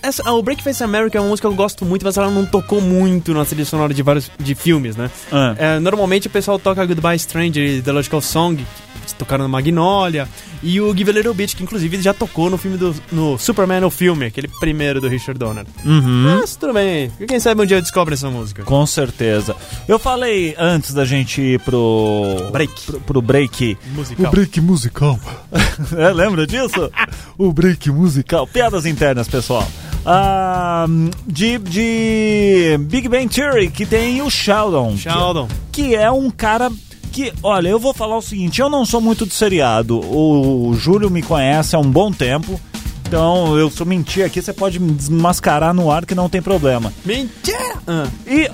[0.04, 2.82] Essa, o Breakfast America é uma música que eu gosto muito, mas ela não tocou
[2.82, 5.10] muito na trilha sonora de vários de filmes, né?
[5.32, 5.56] Ah.
[5.58, 8.58] É, normalmente o pessoal toca Goodbye Stranger e The Logical Song,
[9.06, 10.28] que tocaram no Magnolia,
[10.62, 13.86] e o Give a Little Bit, que inclusive já tocou no filme do no Superman,
[13.86, 15.66] o filme, aquele primeiro do Richard Donner.
[15.86, 16.38] Uhum.
[16.40, 18.64] Mas tudo bem, quem sabe um dia descobre essa música.
[18.64, 19.56] Com certeza.
[19.88, 22.82] Eu falei antes da gente ir pro Break.
[22.86, 23.78] pro, pro break.
[23.96, 24.26] Musical.
[24.26, 25.20] O break musical.
[25.98, 26.92] é, lembra disso?
[27.38, 28.46] o break musical.
[28.48, 29.66] Piadas internas, pessoal.
[30.06, 30.86] Ah,
[31.26, 34.98] de, de Big Bang Theory, que tem o Sheldon.
[34.98, 35.48] Sheldon.
[35.72, 36.70] Que, que é um cara
[37.12, 40.00] que, olha, eu vou falar o seguinte, eu não sou muito de seriado.
[40.00, 42.60] O, Júlio me conhece há um bom tempo.
[43.08, 46.42] Então, eu se eu mentir aqui, você pode me desmascarar no ar que não tem
[46.42, 46.92] problema.
[47.06, 47.76] Mentira!
[47.88, 48.50] Ah, E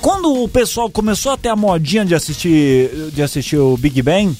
[0.00, 4.34] quando o pessoal começou a ter a modinha de assistir, de assistir o Big Bang,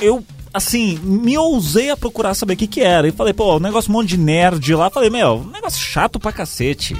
[0.00, 3.06] eu, assim, me ousei a procurar saber o que que era.
[3.08, 4.88] E falei, pô, um negócio um monte de nerd lá.
[4.88, 6.96] Falei, meu, negócio chato pra cacete.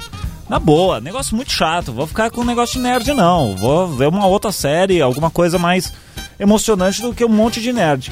[0.47, 1.91] Na boa, negócio muito chato.
[1.91, 3.55] Vou ficar com um negócio de nerd, não.
[3.55, 5.91] Vou ver uma outra série, alguma coisa mais
[6.39, 8.11] emocionante do que um monte de nerd.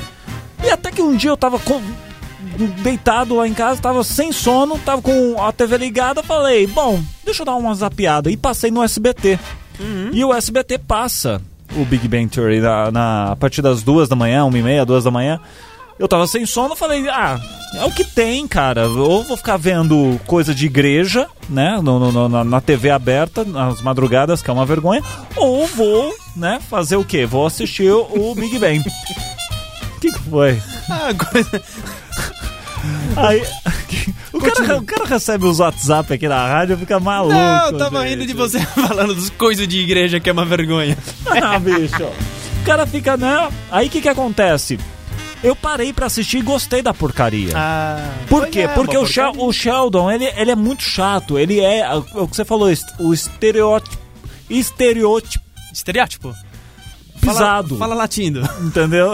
[0.64, 1.82] E até que um dia eu tava com-
[2.82, 7.42] deitado lá em casa, tava sem sono, tava com a TV ligada, falei, bom, deixa
[7.42, 8.32] eu dar uma zapiada.
[8.32, 9.38] E passei no SBT.
[10.14, 11.42] E o SBT passa
[11.76, 14.86] o Big Bang Theory na, na- a partir das duas da manhã, uma e meia,
[14.86, 15.40] duas da manhã.
[16.00, 17.40] Eu tava sem sono, falei, ah,
[17.76, 18.88] é o que tem, cara.
[18.90, 23.82] Ou vou ficar vendo coisa de igreja, né, no, no- na, na TV aberta, nas
[23.82, 25.04] madrugadas, que é uma vergonha,
[25.36, 27.26] ou vou, né, fazer o quê?
[27.26, 28.84] Vou assistir o, o Big Bang.
[29.96, 30.62] O que, que foi?
[30.90, 31.62] ah, coisa-
[33.16, 33.44] Aí,
[34.34, 37.34] o, cara, o cara recebe os WhatsApp aqui na rádio e fica maluco.
[37.34, 38.10] Não, eu tava gente.
[38.10, 40.98] rindo de você falando dos coisas de igreja que é uma vergonha.
[41.28, 42.04] Ah, bicho.
[42.62, 43.52] O cara fica, não.
[43.72, 44.80] Aí o que que acontece?
[45.44, 47.52] Eu parei pra assistir e gostei da porcaria.
[47.54, 48.68] Ah, Por quê?
[48.74, 51.38] Porque o, o Sheldon, ele, ele é muito chato.
[51.38, 52.70] Ele é, o que você falou,
[53.00, 53.98] o estereótipo,
[54.50, 55.44] estereótipo
[55.74, 56.36] Estereótipo.
[57.20, 57.70] pisado.
[57.70, 58.48] Fala, fala latindo.
[58.62, 59.12] Entendeu?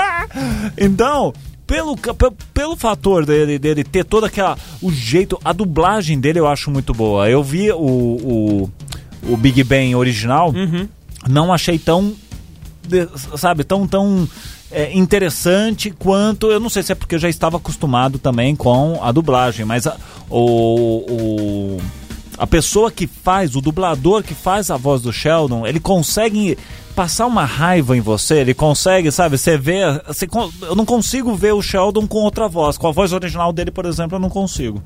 [0.78, 1.34] então,
[1.72, 4.58] pelo, ca- pe- pelo fator dele, dele ter toda aquela.
[4.82, 7.30] O jeito, a dublagem dele eu acho muito boa.
[7.30, 8.70] Eu vi o, o,
[9.30, 10.52] o Big Bang original,
[11.28, 12.12] não achei tão.
[13.36, 13.86] sabe, tão.
[13.86, 14.28] tão
[14.70, 16.50] é, interessante quanto.
[16.50, 19.86] Eu não sei se é porque eu já estava acostumado também com a dublagem, mas
[19.86, 19.96] a,
[20.30, 21.04] o-
[21.76, 21.80] o
[22.38, 26.56] a pessoa que faz, o dublador que faz a voz do Sheldon, ele consegue
[26.94, 30.28] passar uma raiva em você, ele consegue, sabe, você vê, você
[30.62, 33.86] eu não consigo ver o Sheldon com outra voz, com a voz original dele, por
[33.86, 34.82] exemplo, eu não consigo.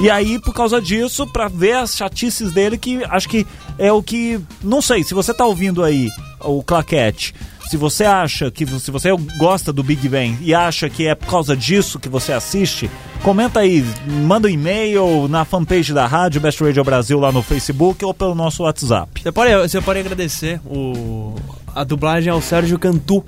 [0.00, 3.46] E aí, por causa disso, pra ver as chatices dele, que acho que
[3.78, 4.40] é o que.
[4.62, 6.08] Não sei, se você tá ouvindo aí
[6.40, 7.34] o claquete,
[7.70, 8.66] se você acha que.
[8.66, 12.32] Se você gosta do Big Bang e acha que é por causa disso que você
[12.32, 12.90] assiste,
[13.22, 18.04] comenta aí, manda um e-mail na fanpage da rádio, Best Radio Brasil lá no Facebook
[18.04, 19.22] ou pelo nosso WhatsApp.
[19.22, 21.34] Você pode, você pode agradecer o,
[21.74, 23.24] a dublagem ao Sérgio Cantu.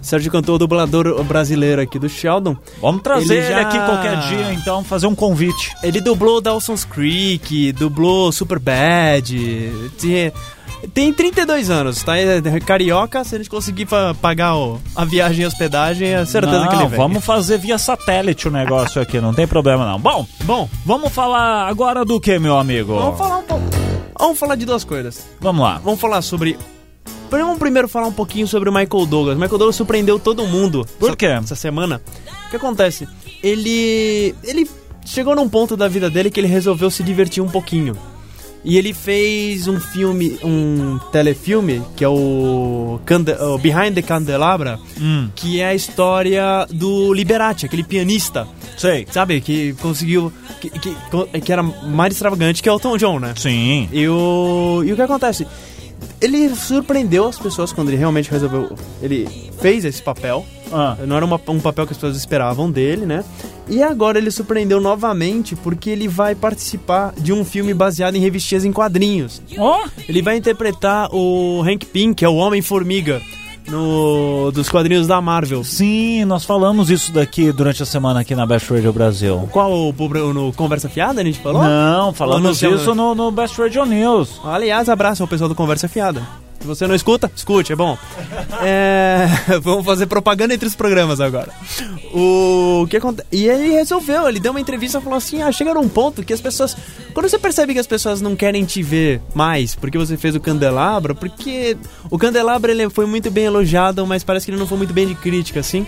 [0.00, 2.56] Sérgio Cantu, o dublador brasileiro aqui do Sheldon.
[2.80, 5.72] Vamos trazer Ele ele, já- aqui qualquer dia, então, fazer um convite.
[5.82, 9.34] Ele dublou Dawson's Creek, dublou Superbad.
[10.00, 10.32] Tem,
[10.94, 12.16] tem 32 anos, tá?
[12.18, 13.86] É carioca, se a gente conseguir
[14.20, 16.98] pagar o- a viagem e hospedagem, é certeza não, que ele vem.
[16.98, 19.98] vamos fazer via satélite o negócio aqui, não tem problema não.
[19.98, 22.94] Bom, Bom, vamos falar agora do que, meu amigo?
[22.98, 23.64] vamos falar um pouco.
[24.18, 25.26] Vamos falar de duas coisas.
[25.40, 25.78] Vamos lá.
[25.82, 26.58] Vamos falar sobre.
[27.30, 29.36] Vamos primeiro falar um pouquinho sobre o Michael Douglas.
[29.36, 30.86] Michael Douglas surpreendeu todo mundo.
[30.98, 31.26] Por quê?
[31.26, 32.00] Essa semana.
[32.46, 33.06] O que acontece?
[33.42, 34.34] Ele.
[34.42, 34.68] Ele
[35.04, 37.96] chegou num ponto da vida dele que ele resolveu se divertir um pouquinho.
[38.64, 44.78] E ele fez um filme, um telefilme, que é o, Cande o Behind the Candelabra,
[45.00, 49.06] Hum, que é a história do Liberati, aquele pianista, sei.
[49.10, 49.40] sabe?
[49.40, 50.32] Que conseguiu.
[50.60, 53.32] Que, que, que era mais extravagante que Elton John, né?
[53.36, 53.88] Sim.
[53.92, 55.46] E o, e o que acontece?
[56.20, 58.76] Ele surpreendeu as pessoas quando ele realmente resolveu.
[59.00, 59.28] Ele
[59.60, 60.44] fez esse papel.
[60.72, 63.24] Ah, Não era uma- um papel que as pessoas esperavam dele, né?
[63.68, 68.64] E agora ele surpreendeu novamente porque ele vai participar de um filme baseado em revistinhas
[68.64, 69.42] em quadrinhos.
[69.58, 73.20] Ó, Ele vai interpretar o Hank Pym, que é o Homem-Formiga,
[73.68, 75.62] no, dos quadrinhos da Marvel.
[75.64, 79.48] Sim, nós falamos isso daqui durante a semana aqui na Best Radio Brasil.
[79.52, 81.62] Qual o, no Conversa Fiada a gente falou?
[81.62, 84.40] Não, falamos no- isso no, no Best Radio News.
[84.44, 86.22] Aliás, abraço ao pessoal do Conversa Fiada.
[86.60, 87.96] Se você não escuta, escute, é bom.
[88.60, 89.28] É,
[89.62, 91.52] vamos fazer propaganda entre os programas agora.
[92.12, 93.28] O que acontece?
[93.30, 96.32] E ele resolveu, ele deu uma entrevista e falou assim: ah, chega num ponto que
[96.32, 96.76] as pessoas.
[97.14, 100.40] Quando você percebe que as pessoas não querem te ver mais porque você fez o
[100.40, 101.76] Candelabra, porque
[102.10, 105.06] o Candelabra ele foi muito bem elogiado, mas parece que ele não foi muito bem
[105.06, 105.86] de crítica, assim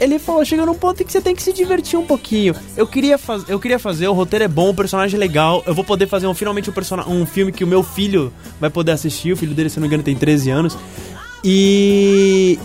[0.00, 2.54] ele falou, chega num ponto em que você tem que se divertir um pouquinho.
[2.76, 3.48] Eu queria, faz...
[3.48, 6.26] eu queria fazer, o roteiro é bom, o personagem é legal, eu vou poder fazer
[6.26, 7.08] um, finalmente um, persona...
[7.08, 9.88] um filme que o meu filho vai poder assistir, o filho dele, se não me
[9.88, 10.78] engano, tem 13 anos.
[11.42, 12.58] E...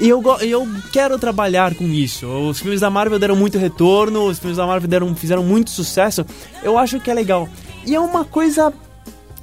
[0.00, 2.26] E eu, eu quero trabalhar com isso.
[2.26, 6.26] Os filmes da Marvel deram muito retorno, os filmes da Marvel deram, fizeram muito sucesso.
[6.60, 7.48] Eu acho que é legal.
[7.86, 8.72] E é uma coisa...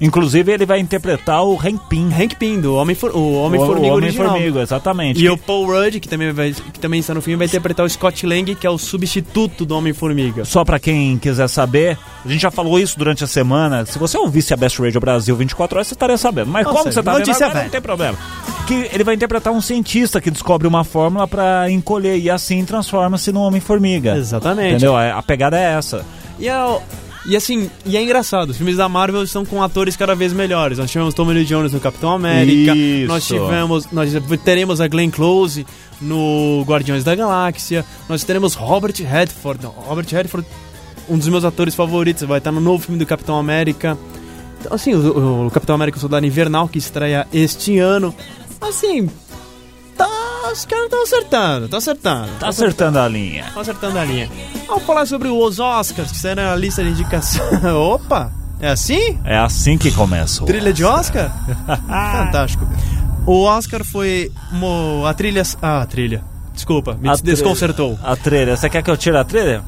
[0.00, 2.08] Inclusive, ele vai interpretar o Hank Pym.
[2.12, 3.60] Hank Pym, do Homem-Formiga o Homem
[3.90, 4.28] original.
[4.30, 5.22] Homem-Formiga, exatamente.
[5.22, 7.88] E o Paul Rudd, que também, vai, que também está no filme, vai interpretar o
[7.90, 10.44] Scott Lang, que é o substituto do Homem-Formiga.
[10.44, 13.84] Só pra quem quiser saber, a gente já falou isso durante a semana.
[13.84, 16.50] Se você ouvisse a Best Radio Brasil 24 horas, você estaria sabendo.
[16.50, 18.18] Mas Ou como seja, você tá vendo agora, não tem problema.
[18.66, 23.30] Que ele vai interpretar um cientista que descobre uma fórmula pra encolher e assim transforma-se
[23.32, 24.16] no Homem-Formiga.
[24.16, 24.70] Exatamente.
[24.76, 24.96] Entendeu?
[24.96, 26.04] A a pegada é essa.
[26.38, 26.80] E, é, o-
[27.26, 30.78] e assim, e é engraçado, os filmes da Marvel estão com atores cada vez melhores.
[30.78, 33.08] Nós tivemos Tommy Lee Jones no Capitão América, Isso.
[33.08, 34.10] nós tivemos, nós
[34.44, 35.66] teremos a Glenn Close
[36.00, 40.46] no Guardiões da Galáxia, nós teremos Robert Redford, Não, Robert Redford,
[41.08, 43.98] um dos meus atores favoritos, vai estar no novo filme do Capitão América.
[44.60, 48.14] Então, assim, o, o Capitão América o Soldado Invernal que estreia este ano.
[48.60, 49.08] Assim,
[50.52, 52.28] os caras estão acertando, tá acertando.
[52.38, 53.44] Tá acertando a linha.
[53.46, 54.28] Estão acertando a linha.
[54.66, 57.44] Vamos falar sobre os Oscars, que saíram na lista de indicação.
[57.94, 58.32] Opa!
[58.60, 59.18] É assim?
[59.24, 60.44] É assim que começa.
[60.44, 61.30] Trilha de Oscar?
[61.88, 62.68] Fantástico.
[63.26, 65.42] O Oscar foi mo- a trilha.
[65.62, 66.22] Ah, a trilha.
[66.54, 67.98] Desculpa, me A des- desconcertou.
[68.02, 68.56] A trilha.
[68.56, 69.62] Você quer que eu tire a trilha?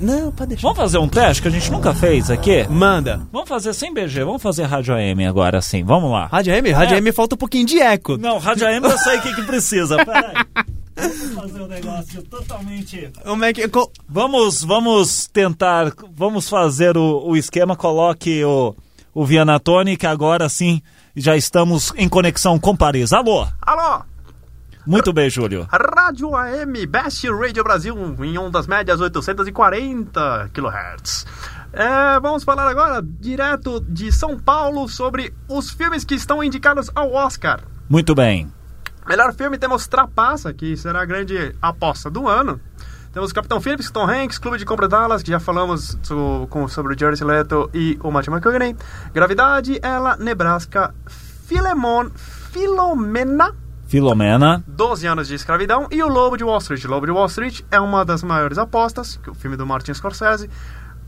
[0.00, 0.62] Não, pode deixar.
[0.62, 2.66] Vamos fazer um teste que a gente nunca fez aqui?
[2.68, 3.20] Manda.
[3.32, 6.26] Vamos fazer sem BG, vamos fazer rádio AM agora sim, vamos lá.
[6.26, 6.70] Rádio AM?
[6.72, 6.98] Rádio É.
[6.98, 8.16] AM falta um pouquinho de eco.
[8.16, 10.34] Não, rádio AM eu sei o que, que precisa, peraí.
[10.96, 13.10] Vamos fazer um negócio totalmente...
[13.24, 13.68] Como é que.
[13.68, 18.74] co- Vamos, vamos tentar, vamos fazer o, o esquema, coloque o,
[19.14, 20.82] o Vianatone, que agora sim
[21.16, 23.12] já estamos em conexão com Paris.
[23.12, 23.46] Alô?
[24.86, 25.66] Muito bem, Júlio.
[25.70, 31.26] Rádio AM Best Radio Brasil em ondas médias 840 kHz.
[31.72, 37.12] É, vamos falar agora direto de São Paulo sobre os filmes que estão indicados ao
[37.12, 37.60] Oscar.
[37.88, 38.50] Muito bem.
[39.08, 42.60] Melhor filme temos Trapaça, que será a grande aposta do ano.
[43.12, 46.94] Temos Capitão Phillips, Tom Hanks, Clube de Compra Dallas, que já falamos so- com- sobre
[46.94, 48.76] o Jared Leto e o Matthew McConaughey.
[49.12, 50.94] Gravidade, Ela, Nebraska,
[51.46, 52.08] Filemon,
[52.52, 53.52] Filomena,
[53.90, 54.62] Filomena.
[54.68, 56.84] 12 anos de escravidão e o Lobo de Wall Street.
[56.84, 59.92] Lobo de Wall Street é uma das maiores apostas, que é o filme do Martin
[59.92, 60.48] Scorsese,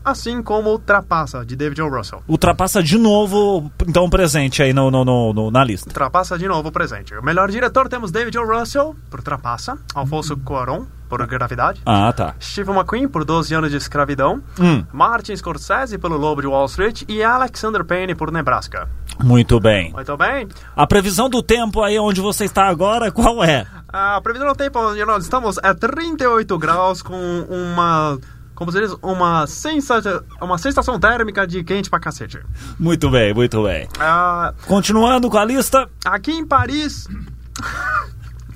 [0.03, 1.87] assim como Trapaça, de David O.
[1.87, 2.21] Russell.
[2.27, 5.89] Ultrapassa de novo, então, presente aí no, no- no- na lista.
[5.91, 7.15] Trapaça de novo presente.
[7.15, 8.45] O melhor diretor temos David O.
[8.45, 12.33] Russell, por Trapaça, Alfonso Cuarón, por Gravidade, Ah, tá.
[12.41, 17.03] Steve McQueen, por 12 anos de escravidão, Hum, Martin Scorsese, pelo Lobo de Wall Street
[17.07, 18.89] e Alexander Payne, por Nebraska.
[19.21, 19.91] Muito bem.
[19.91, 20.47] Muito bem?
[20.75, 23.65] A previsão do tempo aí onde você está agora, qual é?
[23.87, 27.15] A previsão do tempo onde nós estamos é 38 graus com
[27.49, 28.17] uma...
[28.55, 28.95] Como se diz?
[29.01, 30.23] Uma, sensa...
[30.41, 32.39] uma sensação térmica de quente pra cacete.
[32.79, 33.87] Muito bem, muito bem.
[33.99, 37.07] Ah, Continuando com a lista, aqui em Paris...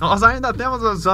[0.00, 1.04] Nós ainda temos os,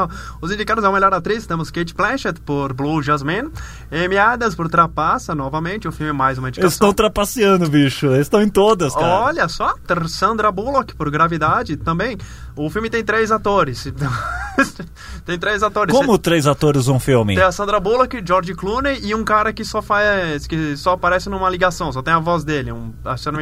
[0.40, 1.46] os indicados ao melhor atriz.
[1.46, 3.50] Temos Kate Blanchett por Blue Jasmine.
[3.90, 5.88] Amy Adams por Trapaça, novamente.
[5.88, 6.68] O filme mais uma eles indicação.
[6.88, 8.06] estão trapaceando, bicho.
[8.06, 9.20] Eles estão em todas, cara.
[9.20, 9.74] Olha só,
[10.08, 12.18] Sandra Bullock por Gravidade também.
[12.56, 13.84] O filme tem três atores.
[15.24, 15.94] tem três atores.
[15.94, 17.34] Como três atores um filme?
[17.34, 20.46] Tem a Sandra Bullock, George Clooney e um cara que só faz.
[20.46, 22.72] que só aparece numa ligação, só tem a voz dele.
[22.72, 22.92] Um,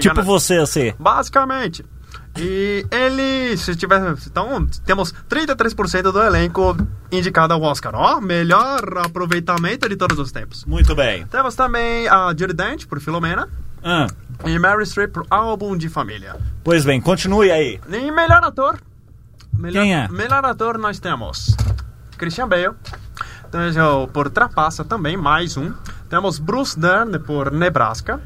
[0.01, 0.95] Tipo você, assim.
[0.99, 1.85] Basicamente.
[2.37, 4.01] E ele, se tiver.
[4.27, 6.75] Então, temos 33% do elenco
[7.11, 7.95] indicado ao Oscar.
[7.95, 10.65] Ó, melhor aproveitamento de todos os tempos.
[10.65, 11.27] Muito bem.
[11.27, 13.49] Temos também a Judy Dent por Filomena
[13.85, 14.07] Ah,
[14.47, 16.37] e Mary Streep por Álbum de Família.
[16.65, 17.79] pois bem, continue aí.
[17.89, 18.79] E melhor ator.
[19.53, 20.09] Melhor, Quem é?
[20.09, 21.55] Melhor ator nós temos
[22.17, 22.71] Christian Bale.
[23.51, 25.71] Temos o- por Trapaça também, mais um.
[26.09, 28.19] Temos Bruce Dern por Nebraska.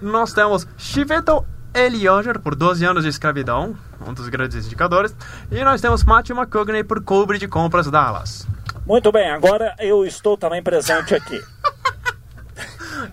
[0.00, 1.44] Nós temos Chiveto
[1.78, 5.14] Eliezer por 12 anos de escravidão, um dos grandes indicadores.
[5.50, 8.46] E nós temos Matthew McConaughey por Cobre de Compras Dallas.
[8.86, 11.40] Muito bem, agora eu estou também presente aqui.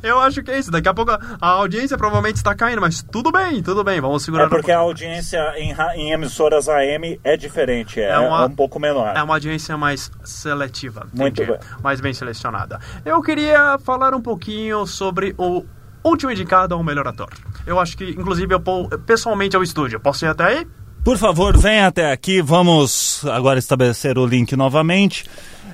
[0.02, 0.72] Eu acho que é isso.
[0.72, 4.00] Daqui a pouco a audiência provavelmente está caindo, mas tudo bem, tudo bem.
[4.02, 8.44] Vamos segurar É porque a audiência em, em emissoras AM é diferente, é, É uma-
[8.44, 9.16] é um pouco menor.
[9.16, 11.08] É uma audiência mais seletiva.
[11.14, 11.58] Muito entendi.
[11.58, 11.70] bem.
[11.82, 12.80] Mais bem selecionada.
[13.06, 15.64] Eu queria falar um pouquinho sobre o
[16.04, 17.30] último indicado ao melhor ator.
[17.66, 20.00] Eu acho que, inclusive, eu vou pessoalmente ao estúdio.
[20.00, 20.68] Posso ir até aí?
[21.04, 22.42] Por favor, venha até aqui.
[22.42, 25.26] Vamos agora estabelecer o link novamente.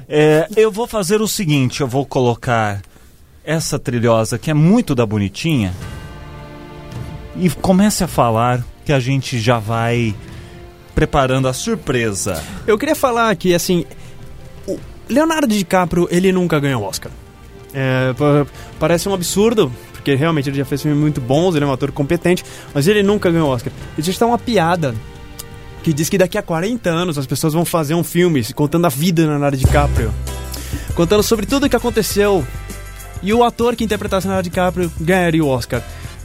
[0.08, 2.82] É, eu vou fazer o seguinte: eu vou colocar
[3.44, 5.74] essa trilhosa que é muito da bonitinha
[7.36, 10.14] e comece a falar que a gente já vai
[10.96, 12.44] preparando a surpresa.
[12.68, 13.86] Eu queria falar que, assim,
[14.68, 17.12] o Leonardo DiCaprio, ele nunca ganhou Oscar.
[17.74, 18.46] É, pa-
[18.80, 21.92] parece um absurdo, porque realmente ele já fez filmes muito bons, ele é um ator
[21.92, 23.72] competente, mas ele nunca ganhou Oscar.
[23.98, 24.96] Existe uma piada
[25.84, 28.90] que diz que daqui a 40 anos as pessoas vão fazer um filme contando a
[28.90, 30.14] vida do Leonardo DiCaprio,
[30.96, 32.46] contando sobre tudo o que aconteceu,
[33.22, 35.84] e o ator que interpretasse Leonardo DiCaprio ganharia o Oscar.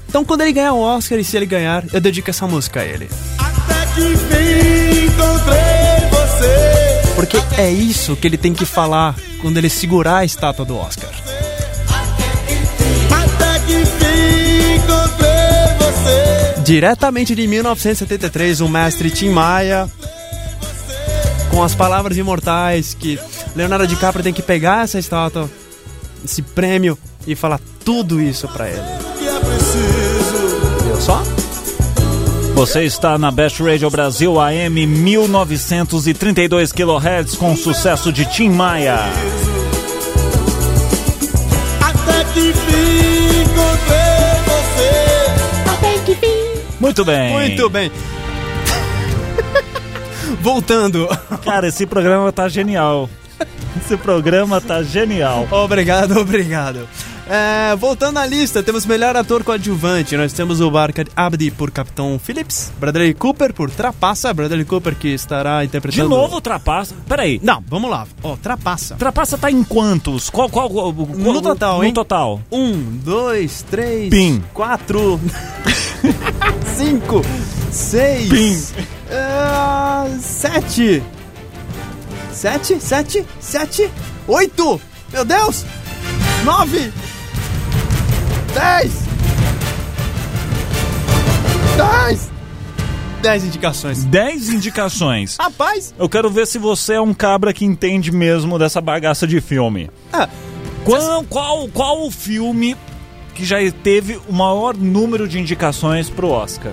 [0.09, 2.85] Então, quando ele ganhar o Oscar, e se ele ganhar, eu dedico essa música a
[2.85, 3.09] ele.
[3.39, 7.15] Até que enfim encontrei você.
[7.17, 11.11] Porque é isso que ele tem que falar quando ele segurar a estátua do Oscar.
[16.65, 19.87] Diretamente de 1973, o mestre Tim Maia,
[21.51, 23.19] com as palavras imortais que
[23.55, 25.51] Leonardo DiCaprio tem que pegar essa estátua,
[26.25, 28.83] esse prêmio e falar tudo isso pra ele.
[30.85, 31.23] Viu só?
[32.55, 38.99] Você está na Best Radio Brasil AM 1932 kHz com sucesso de Tim Maia.
[46.85, 47.33] Muito bem.
[47.33, 47.91] Muito bem.
[50.41, 51.09] Voltando.
[51.43, 53.09] Cara, esse programa tá genial.
[53.77, 55.49] Esse programa tá genial.
[55.51, 56.87] Obrigado, obrigado.
[57.27, 60.15] É, voltando à lista, temos melhor ator coadjuvante.
[60.15, 65.09] Nós temos o Barkat Abdi por Capitão Phillips, Bradley Cooper por Trapaça, Bradley Cooper que
[65.09, 66.11] estará De interpretando.
[66.11, 66.95] novo, Trapaça.
[67.09, 67.41] Peraí.
[67.43, 68.07] Não, vamos lá.
[68.23, 68.95] Ó, Trapaça.
[68.97, 70.29] Trapaça tá em quantos?
[70.29, 71.95] Qual, qual, qual- No total, No hein?
[71.95, 72.43] total.
[72.53, 74.45] Um, dois, três, Pim.
[74.53, 75.19] quatro,
[76.85, 77.23] cinco,
[77.73, 78.85] seis, Pim.
[79.11, 81.03] ah, sete,
[82.31, 83.91] sete, sete, sete,
[84.29, 84.79] oito,
[85.11, 85.65] meu Deus,
[86.45, 86.93] nove,
[88.53, 88.93] dez,
[91.79, 92.31] dez,
[93.23, 94.05] dez indicações.
[94.05, 95.37] 10 indicações.
[95.41, 99.41] Rapaz, Eu quero ver se você é um cabra que entende mesmo dessa bagaça de
[99.41, 99.89] filme.
[100.13, 100.29] ah,
[100.85, 102.77] Qual, qual, qual o filme
[103.35, 106.73] que já teve o maior número de indicações pro Oscar?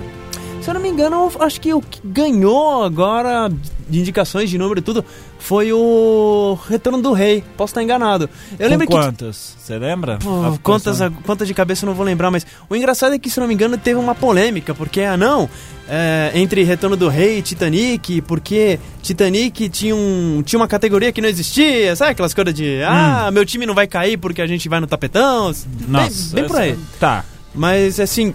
[0.62, 3.50] Se eu não me engano, acho que o que ganhou agora
[3.88, 5.04] de indicações de número e tudo
[5.40, 7.42] foi o Retorno do Rei.
[7.56, 8.30] Posso estar enganado.
[8.60, 8.98] Eu lembro Com que.
[9.00, 9.56] quantas?
[9.58, 10.18] Você lembra?
[10.22, 13.40] Pô, quantas, quantas de cabeça eu não vou lembrar, mas o engraçado é que, se
[13.40, 15.50] eu não me engano, teve uma polêmica, porque, ah, não,
[15.94, 21.20] é, entre Retorno do Rei e Titanic, porque Titanic tinha, um, tinha uma categoria que
[21.20, 24.70] não existia, sabe aquelas coisas de, ah, meu time não vai cair porque a gente
[24.70, 26.78] vai no tapetão, bem, Nossa, bem por aí.
[26.98, 27.26] Tá.
[27.54, 28.34] Mas assim,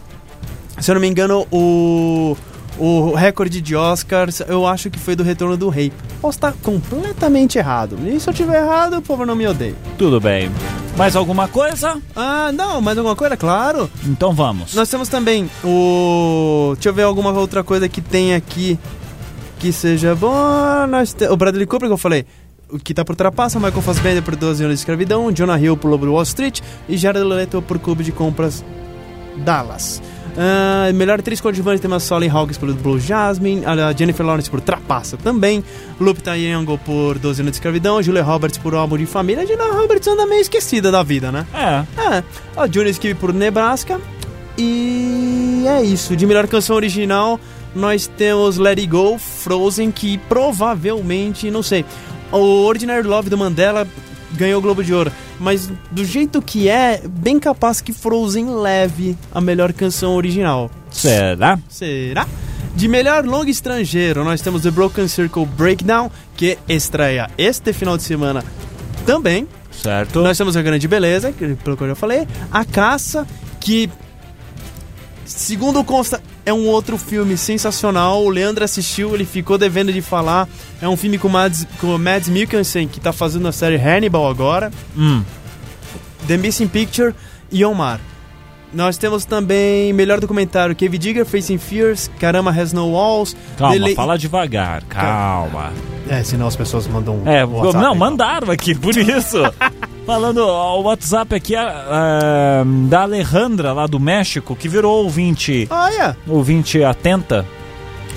[0.79, 2.37] se eu não me engano, o,
[2.77, 5.91] o recorde de Oscars eu acho que foi do Retorno do Rei.
[6.21, 7.97] Posso estar completamente errado.
[8.07, 9.75] E se eu tiver errado, o povo não me odeia.
[9.97, 10.51] Tudo bem.
[10.95, 12.01] Mais alguma coisa?
[12.15, 13.37] Ah, não, mais alguma coisa?
[13.37, 13.89] Claro.
[14.05, 14.73] Então vamos.
[14.73, 16.71] Nós temos também o.
[16.75, 18.79] Deixa eu ver alguma outra coisa que tem aqui
[19.59, 20.87] que seja bom.
[20.87, 21.27] Nós te...
[21.27, 22.25] O Bradley Cooper que eu falei.
[22.69, 25.89] O que tá por trapaça, Michael Fassbender por 12 anos de escravidão, Jonah Hill por
[25.89, 26.59] Lobo Wall Street
[26.89, 28.63] e Jared Leto por Clube de Compras
[29.37, 30.01] Dallas.
[30.37, 34.61] Ah, melhor atriz coadjuvante temos a Solly Hawkins por Blue Jasmine, a Jennifer Lawrence por
[34.61, 35.63] Trapaça também,
[35.99, 39.73] Lupita Nyong'o por 12 anos de escravidão, Julia Roberts por Álbum de Família, a Julia
[39.73, 41.47] Roberts anda meio esquecida da vida, né?
[41.53, 42.17] É.
[42.17, 42.23] É,
[42.55, 43.99] a Junior Skip por Nebraska.
[44.59, 46.15] E é isso.
[46.15, 47.39] De melhor canção original,
[47.75, 51.83] nós temos Let It Go, Frozen, que provavelmente, não sei.
[52.31, 53.87] O Ordinary Love do Mandela
[54.33, 55.11] ganhou o Globo de Ouro.
[55.39, 60.69] Mas do jeito que é, bem capaz que Frozen leve a melhor canção original.
[60.91, 61.59] Será?
[61.69, 62.27] Será?
[62.75, 68.03] De melhor longa estrangeiro, nós temos The Broken Circle Breakdown, que estreia este final de
[68.03, 68.43] semana
[69.05, 69.47] também.
[69.71, 70.21] Certo.
[70.21, 72.27] Nós temos a Grande Beleza, que, pelo que eu já falei.
[72.51, 73.25] A Caça,
[73.59, 73.89] que,
[75.25, 78.23] segundo consta, é um outro filme sensacional.
[78.23, 80.47] O Leandro assistiu, ele ficou devendo de falar.
[80.81, 83.75] É um filme com o Mads, com o Mads Mikkelsen, que tá fazendo a série
[83.75, 84.71] Hannibal agora.
[84.97, 85.21] Hum.
[86.25, 87.13] The Missing Picture
[87.51, 87.99] e Omar.
[88.73, 93.35] Nós temos também melhor documentário Cave Digger, Facing Fears, Caramba Has No Walls.
[93.57, 94.83] Calma, fala devagar.
[94.83, 95.71] Calma.
[96.09, 97.21] É, senão as pessoas mandam.
[97.25, 97.97] É, um WhatsApp não, aí.
[97.97, 99.37] mandaram aqui, por isso.
[100.05, 105.67] Falando, ó, o WhatsApp aqui é, é, da Alejandra, lá do México, que virou ouvinte,
[105.69, 107.45] Olha, ouvinte atenta.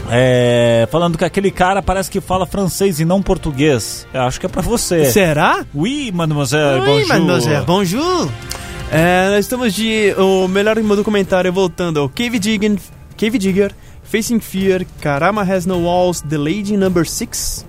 [0.08, 4.06] É, falando que aquele cara parece que fala francês e não português.
[4.12, 5.04] Eu acho que é pra você.
[5.06, 5.64] será?
[5.74, 7.08] Oui, mademoiselle, Oi, bonjour.
[7.08, 8.28] mademoiselle, bonjour.
[8.92, 12.76] É, nós estamos de o melhor documentário voltando ao Cave Digger,
[13.16, 13.72] Cave Digger,
[14.02, 17.64] Facing Fear, Karama Has No Walls, The Lady Number 6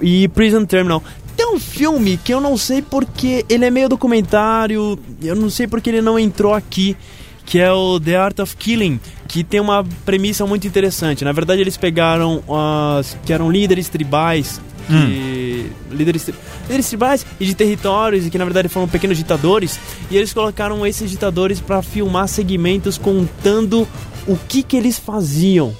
[0.00, 1.02] e Prison Terminal.
[1.36, 5.66] Tem um filme que eu não sei porque ele é meio documentário, eu não sei
[5.66, 6.96] porque ele não entrou aqui,
[7.44, 11.24] que é o The Art of Killing, que tem uma premissa muito interessante.
[11.24, 14.92] Na verdade, eles pegaram as que eram líderes tribais, que,
[15.90, 16.28] líderes,
[16.62, 19.78] líderes tribais e de territórios, e que na verdade foram pequenos ditadores,
[20.10, 23.86] e eles colocaram esses ditadores para filmar segmentos contando
[24.26, 25.74] o que que eles faziam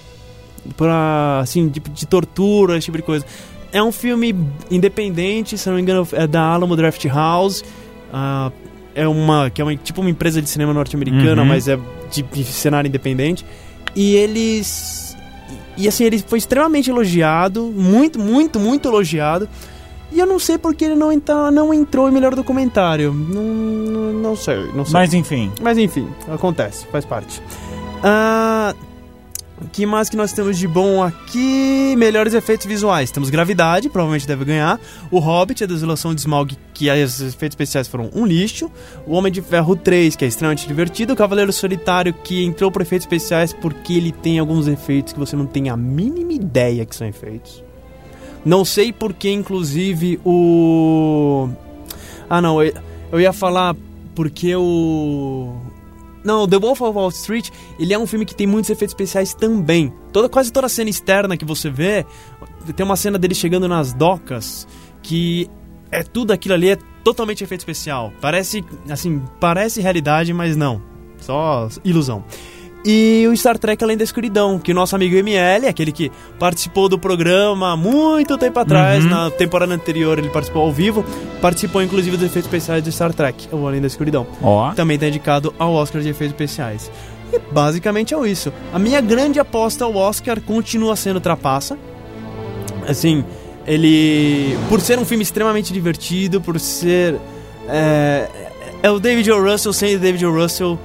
[0.77, 3.25] pra, assim, de, de tortura, esse tipo de coisa.
[3.73, 4.35] É um filme
[4.71, 7.65] independente, se não me engano, é da Alamo Draft House.
[8.13, 8.51] ah,
[8.93, 11.49] é uma que é uma, tipo uma empresa de cinema norte-americana, Uhum.
[11.49, 11.79] mas é
[12.11, 13.47] de, de cenário independente.
[13.95, 15.17] E eles
[15.77, 19.49] e assim, ele foi extremamente elogiado, muito, muito, muito elogiado.
[20.13, 23.13] E eu não sei porque ele não, entra, não entrou em melhor documentário.
[23.13, 24.93] Não, não, não sei, não sei.
[24.93, 25.53] Mas enfim.
[25.61, 27.41] Mas enfim, acontece, faz parte.
[28.03, 28.75] Ah,
[29.73, 31.95] que mais que nós temos de bom aqui?
[31.97, 33.11] Melhores efeitos visuais.
[33.11, 34.81] Temos Gravidade, provavelmente deve ganhar.
[35.11, 38.71] O Hobbit, a Desolação de Smaug, que os efeitos especiais foram um lixo.
[39.07, 41.13] O Homem de Ferro 3, que é extremamente divertido.
[41.13, 45.37] O Cavaleiro Solitário, que entrou por efeitos especiais porque ele tem alguns efeitos que você
[45.37, 47.63] não tem a mínima ideia que são efeitos.
[48.45, 51.49] Não sei porque, inclusive, o.
[52.29, 53.77] Ah, não, eu, ia falar
[54.15, 55.55] porque o.
[56.25, 59.35] Não, The Wolf of Wall Street, ele é um filme que tem muitos efeitos especiais
[59.35, 59.93] também.
[60.13, 62.05] Toda, quase toda a cena externa que você vê,
[62.77, 64.67] tem uma cena dele chegando nas docas,
[65.03, 65.49] que
[65.91, 68.13] é tudo aquilo ali, é totalmente efeito especial.
[68.21, 70.83] Parece, assim, parece realidade, mas não.
[71.19, 72.25] Só ilusão.
[72.85, 76.89] E o Star Trek Além da Escuridão, que o nosso amigo ML, aquele que participou
[76.89, 81.05] do programa há muito tempo atrás, na temporada anterior ele participou ao vivo,
[81.43, 84.73] participou inclusive dos efeitos especiais do Star Trek, o Além da Escuridão Ó.
[84.73, 86.91] também está indicado ao Oscar de efeitos especiais.
[87.33, 88.53] E basicamente é isso.
[88.73, 91.79] A minha grande aposta ao Oscar continua sendo Trapaça.
[92.89, 93.25] Assim,
[93.67, 94.59] ele.
[94.69, 97.17] Por ser um filme extremamente divertido, por ser.
[97.69, 98.29] É,
[98.83, 99.43] é o David O.
[99.43, 100.35] Russell sendo David O.
[100.35, 100.79] Russell,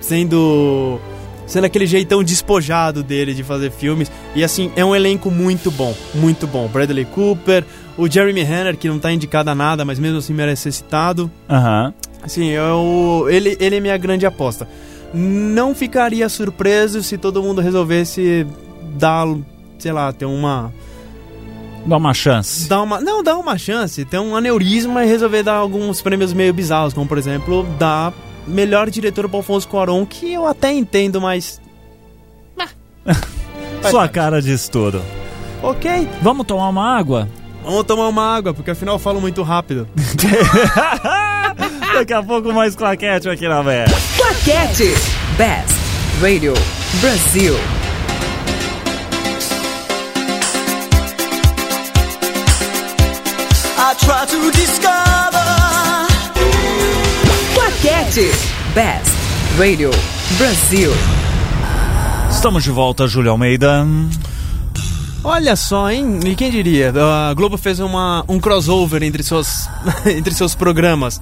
[0.00, 1.00] sendo.
[1.46, 4.10] Sendo aquele jeitão despojado dele de fazer filmes.
[4.34, 5.94] E assim, é um elenco muito bom.
[6.14, 6.66] Muito bom.
[6.66, 7.64] Bradley Cooper,
[7.96, 11.30] o Jeremy Renner, que não tá indicado a nada, mas mesmo assim merece ser citado.
[11.48, 11.94] Aham.
[12.22, 14.68] Assim, eu, ele, ele é minha grande aposta.
[15.14, 18.44] Não ficaria surpreso se todo mundo resolvesse
[18.98, 19.26] dar,
[19.78, 20.72] sei lá, ter uma.
[21.86, 22.68] Dá uma chance.
[22.68, 23.00] Dar uma.
[23.00, 27.06] Não, dar uma chance, ter um aneurisma e resolver dar alguns prêmios meio bizarros, como
[27.06, 28.12] por exemplo, dar
[28.46, 31.60] melhor diretor pro Alfonso Cuarón, que eu até entendo, mas.
[33.90, 35.02] Sua cara diz tudo.
[35.62, 37.28] Ok, Vamos tomar uma água?
[37.64, 39.88] vamos tomar uma água, porque afinal eu falo muito rápido.
[41.94, 43.86] Daqui a pouco mais claquete aqui na véia.
[44.16, 44.92] Claquete.
[45.36, 45.74] Best
[46.20, 46.54] Radio
[47.00, 47.54] Brasil.
[53.78, 54.85] I try to discover.
[58.16, 59.12] Best
[59.58, 59.90] Radio
[60.38, 60.90] Brasil.
[62.30, 63.86] Estamos de volta, Júlio Almeida.
[65.22, 66.20] Olha só, hein?
[66.24, 66.94] E quem diria?
[66.96, 69.68] A Globo fez uma, um crossover entre seus,
[70.16, 71.20] entre seus programas.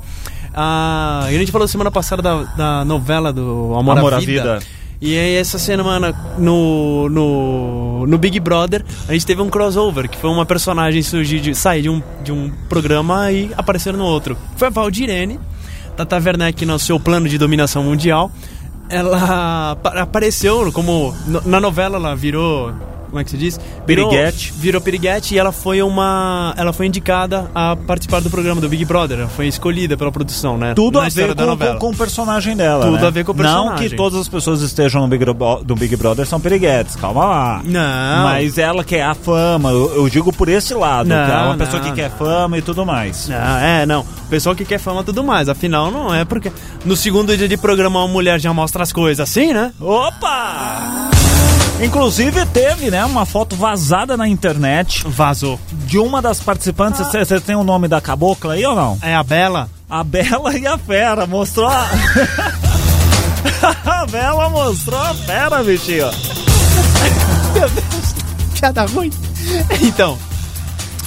[0.55, 4.61] Ah, a gente falou semana passada da, da novela do Amor, Amor à à Vida.
[4.61, 4.67] Vida.
[5.01, 10.17] E aí essa semana no, no, no Big Brother a gente teve um crossover, que
[10.17, 14.39] foi uma personagem surgir de, sair de um, de um programa e aparecer no outro.
[14.57, 15.41] Foi a Valdirene,
[15.97, 18.31] Tata Werneck no seu plano de dominação mundial.
[18.89, 21.15] Ela apa- apareceu como.
[21.47, 22.73] Na novela ela virou.
[23.15, 23.61] Como é que se diz?
[23.87, 24.53] Virou- Piriguete.
[24.57, 26.53] Virou piriguete e ela foi uma.
[26.57, 29.21] Ela foi indicada a participar do programa do Big Brother.
[29.21, 30.75] Ela foi escolhida pela produção, né?
[30.75, 32.87] Tudo Na a ver com, com, com o personagem dela.
[32.87, 33.07] Tudo né?
[33.07, 33.89] a ver com o Não personagem.
[33.89, 37.61] que todas as pessoas estejam no Big, do Big Brother são periguetes, calma lá.
[37.65, 38.25] Não.
[38.25, 41.49] Mas ela quer a fama, eu, eu digo por esse lado, Não, que é uma
[41.51, 41.95] não, pessoa que não.
[41.95, 43.31] quer fama e tudo mais.
[43.31, 44.01] Ah, é, não.
[44.01, 45.49] O pessoal que quer fama e tudo mais.
[45.49, 46.51] Afinal, não é porque
[46.85, 49.73] no segundo dia de programa uma mulher já mostra as coisas assim, né?
[49.81, 51.11] Opa!
[51.83, 55.59] Inclusive teve, né, uma foto vazada na internet Vazou.
[55.73, 57.01] de uma das participantes.
[57.01, 58.99] Você você tem o nome da cabocla aí ou não?
[59.03, 59.69] É a Bela.
[59.89, 61.87] A Bela e a Fera mostrou a...
[63.85, 66.11] a Bela mostrou a Fera, bichinho.
[67.55, 68.15] Meu Deus,
[68.55, 69.11] piada ruim.
[69.83, 70.17] Então,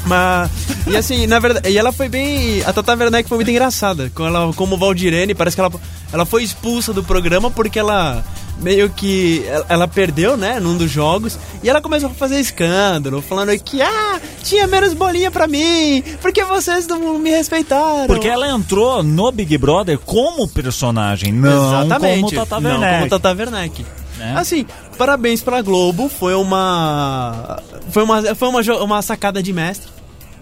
[0.06, 0.50] mas
[0.86, 2.64] E assim, na verdade, e ela foi bem.
[2.66, 4.10] A Tata Werneck foi muito engraçada.
[4.14, 5.72] Com ela, como Valdirene, parece que ela,
[6.14, 8.24] ela foi expulsa do programa porque ela
[8.62, 9.44] meio que.
[9.70, 11.38] Ela, perdeu, né, num dos jogos.
[11.64, 16.44] E ela começou a fazer escândalo, falando que, ah, tinha menos bolinha pra mim, porque
[16.44, 18.08] vocês não me respeitaram.
[18.08, 22.22] Porque ela entrou no Big Brother como personagem, não Exatamente.
[22.36, 22.98] como Tata Não, Werneck.
[22.98, 23.86] como Tata Werneck.
[24.18, 24.34] Né?
[24.36, 24.66] Assim,
[24.98, 27.60] parabéns pra Globo, foi uma.
[27.92, 29.92] Foi uma, foi uma, uma sacada de mestre.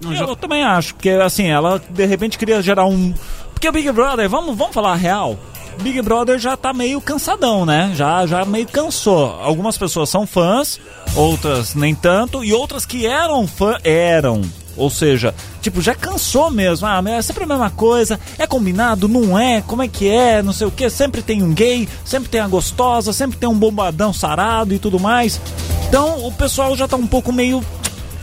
[0.05, 3.13] Um jo- Eu também acho, porque assim, ela de repente queria gerar um.
[3.53, 5.37] Porque o Big Brother, vamos, vamos falar a real.
[5.81, 7.91] Big Brother já tá meio cansadão, né?
[7.95, 9.39] Já, já meio cansou.
[9.41, 10.79] Algumas pessoas são fãs,
[11.15, 14.41] outras nem tanto, e outras que eram fã eram.
[14.77, 16.85] Ou seja, tipo, já cansou mesmo.
[16.87, 18.19] Ah, é sempre a mesma coisa.
[18.37, 19.07] É combinado?
[19.07, 19.61] Não é?
[19.61, 20.41] Como é que é?
[20.41, 20.89] Não sei o que.
[20.89, 24.99] Sempre tem um gay, sempre tem a gostosa, sempre tem um bombadão sarado e tudo
[24.99, 25.39] mais.
[25.87, 27.63] Então o pessoal já tá um pouco meio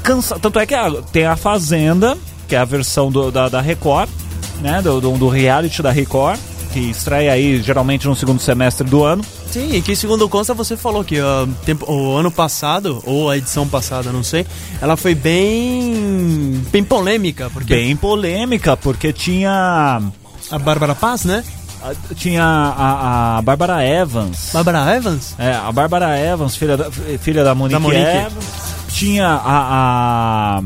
[0.02, 0.40] cansado.
[0.40, 0.74] Tanto é que
[1.12, 4.10] tem a Fazenda, que é a versão do- da, da Record,
[4.60, 4.82] né?
[4.82, 6.38] Do, do, do reality da Record,
[6.72, 9.22] que estreia aí geralmente no segundo semestre do ano.
[9.50, 13.36] Sim, e que segundo consta você falou que ó, tempo- o ano passado, ou a
[13.36, 14.46] edição passada, não sei,
[14.80, 16.62] ela foi bem.
[16.70, 20.00] bem polêmica, porque Bem polêmica, porque tinha.
[20.50, 21.44] a Bárbara Paz, né?
[21.84, 24.50] a- Tinha a, a Bárbara Evans.
[24.52, 25.34] Bárbara Evans?
[25.38, 28.02] É, a Bárbara Evans, filha da, filha da Monique, Da Monique.
[28.02, 28.44] Evans.
[28.88, 30.62] Tinha a, a-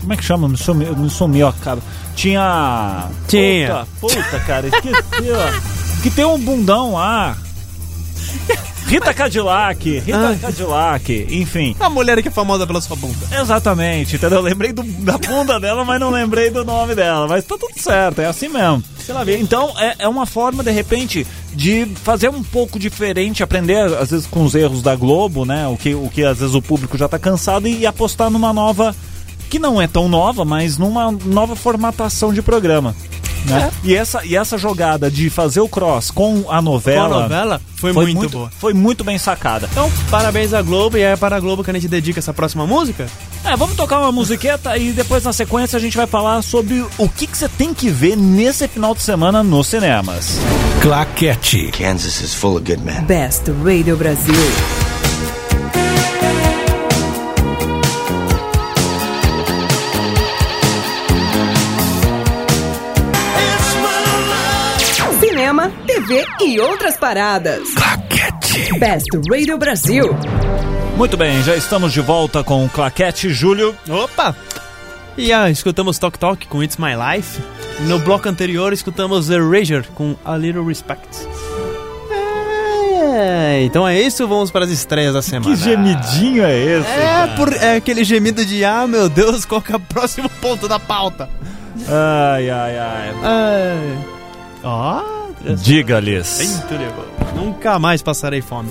[0.00, 0.48] Como é que chama?
[0.48, 1.78] Me sumiu, me sumiu a cara.
[2.14, 3.08] Tinha.
[3.28, 3.86] Tinha.
[4.00, 6.02] Puta, puta cara, esqueci, ó.
[6.02, 7.36] Que tem um bundão lá.
[8.86, 10.36] Rita Cadillac, Rita Ah.
[10.38, 11.74] Cadillac, enfim.
[11.80, 13.16] A mulher que é famosa pela sua bunda.
[13.40, 14.38] Exatamente, entendeu?
[14.38, 17.26] Eu lembrei do- da bunda dela, mas não lembrei do nome dela.
[17.26, 18.82] Mas tá tudo certo, é assim mesmo.
[18.98, 23.80] Sei lá, então é, é uma forma, de repente, de fazer um pouco diferente, aprender,
[23.94, 25.66] às vezes, com os erros da Globo, né?
[25.68, 28.94] O que, o que às vezes o público já tá cansado e, apostar numa nova.
[29.52, 32.96] Que não é tão nova, mas numa nova formatação de programa.
[33.44, 33.70] Né?
[33.84, 37.16] E, essa, e essa jogada de fazer o cross com a Com novela.
[37.16, 38.50] a novela foi, muito, boa.
[38.58, 39.68] Foi muito bem sacada.
[39.70, 42.66] Então, parabéns à Globo, e é para a Globo que a gente dedica essa próxima
[42.66, 43.06] música.
[43.44, 47.06] É, vamos tocar uma musiqueta e depois na sequência a gente vai falar sobre o
[47.06, 50.38] que que você tem que ver nesse final de semana nos cinemas.
[50.80, 51.70] Claquete.
[51.72, 53.02] Kansas is full of good men.
[53.04, 54.34] Best Radio Brasil.
[66.46, 67.68] E outras paradas.
[67.74, 68.78] Claquete.
[68.78, 70.04] Best Radio Brasil.
[70.96, 73.74] Muito bem, já estamos de volta com o Claquete Júlio.
[73.88, 74.34] Opa!
[75.16, 77.40] E ah, escutamos Talk Talk com It's My Life.
[77.86, 81.08] No bloco anterior escutamos Erasure com A Little Respect.
[83.14, 85.54] É, então é isso, vamos para as estreias da semana.
[86.46, 86.88] é esse?
[86.88, 90.66] É, por, é aquele gemido de ah, meu Deus, qual que é o próximo ponto
[90.66, 91.28] da pauta?
[91.88, 93.14] Ai, ai, ai.
[93.22, 93.98] Ai.
[94.64, 95.21] Ó,
[95.62, 96.62] Diga-lhes.
[97.34, 98.70] Nunca mais passarei fome.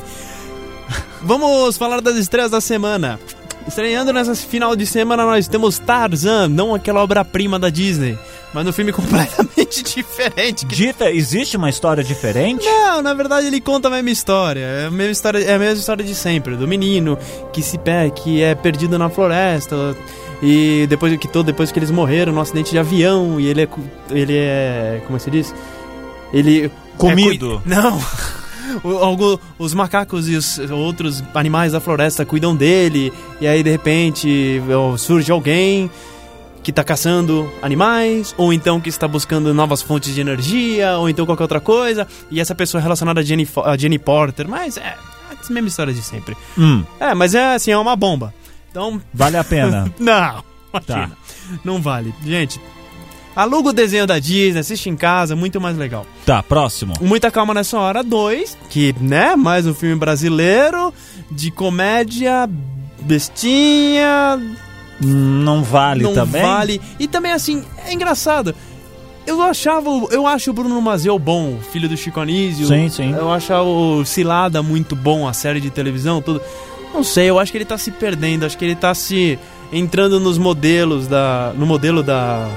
[1.21, 3.19] Vamos falar das estreias da semana.
[3.67, 8.17] Estreando nessa final de semana, nós temos Tarzan, não aquela obra-prima da Disney,
[8.51, 10.65] mas um filme completamente diferente.
[10.65, 12.65] que- Dita, existe uma história diferente?
[12.65, 14.61] Não, na verdade ele conta a mesma história.
[14.61, 17.17] É a mesma história, é a mesma história de sempre, do menino
[17.53, 17.79] que se
[18.15, 19.95] que é perdido na floresta
[20.41, 23.67] e depois que todo depois que eles morreram no acidente de avião e ele é
[24.09, 25.53] ele é como se diz?
[26.33, 27.61] Ele Comido.
[27.65, 27.99] é não.
[29.01, 33.11] Algo- os macacos e os outros animais da floresta cuidam dele
[33.41, 35.89] e aí de repente ó, surge alguém
[36.63, 41.25] que tá caçando animais, ou então que está buscando novas fontes de energia, ou então
[41.25, 44.81] qualquer outra coisa, e essa pessoa é relacionada a Jenny, a Jenny Porter, mas é,
[44.81, 44.95] é
[45.33, 46.37] a mesma história de sempre.
[46.55, 48.31] Hum, É, mas é assim, é uma bomba.
[48.69, 49.91] Então, vale a pena.
[49.99, 50.43] não,
[50.85, 50.93] Tá.
[50.97, 51.17] imagina,
[51.65, 52.13] não vale.
[52.23, 52.61] Gente,
[53.35, 56.05] aluga o desenho da Disney, assiste em casa, muito mais legal.
[56.25, 56.93] Tá, próximo.
[57.01, 60.93] Muita Calma Nessa Hora 2, que, né, mais um filme brasileiro,
[61.31, 62.49] de comédia,
[63.01, 64.39] bestinha,
[64.99, 66.41] Não vale não também?
[66.41, 66.81] vale.
[66.99, 68.53] E também, assim, é engraçado.
[69.25, 72.65] Eu achava, o- eu acho o Bruno Mazel bom, filho do Chico Anísio.
[72.67, 73.11] Sim, sim.
[73.13, 76.41] Eu acho o Cilada muito bom, a série de televisão, tudo.
[76.93, 79.39] Não sei, eu acho que ele tá se perdendo, acho que ele tá se
[79.71, 82.47] entrando nos modelos da, no modelo da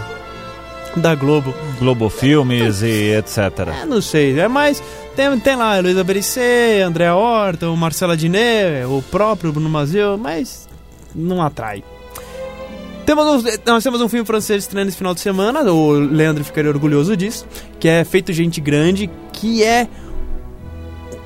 [1.01, 1.53] da Globo.
[1.79, 3.39] Globo Filmes e etc.
[3.83, 4.83] É, não sei, é mais
[5.17, 10.17] tem, tem lá a Luísa Bericê, André Horta, o Marcela Diné, o próprio Bruno Mazel,
[10.19, 10.69] mas
[11.15, 11.85] não atrai.
[13.07, 16.71] Temos um- nós temos um filme francês estreando esse final de semana, o Leandro ficaria
[16.71, 17.47] orgulhoso disso,
[17.79, 19.87] que é Feito Gente Grande, que é.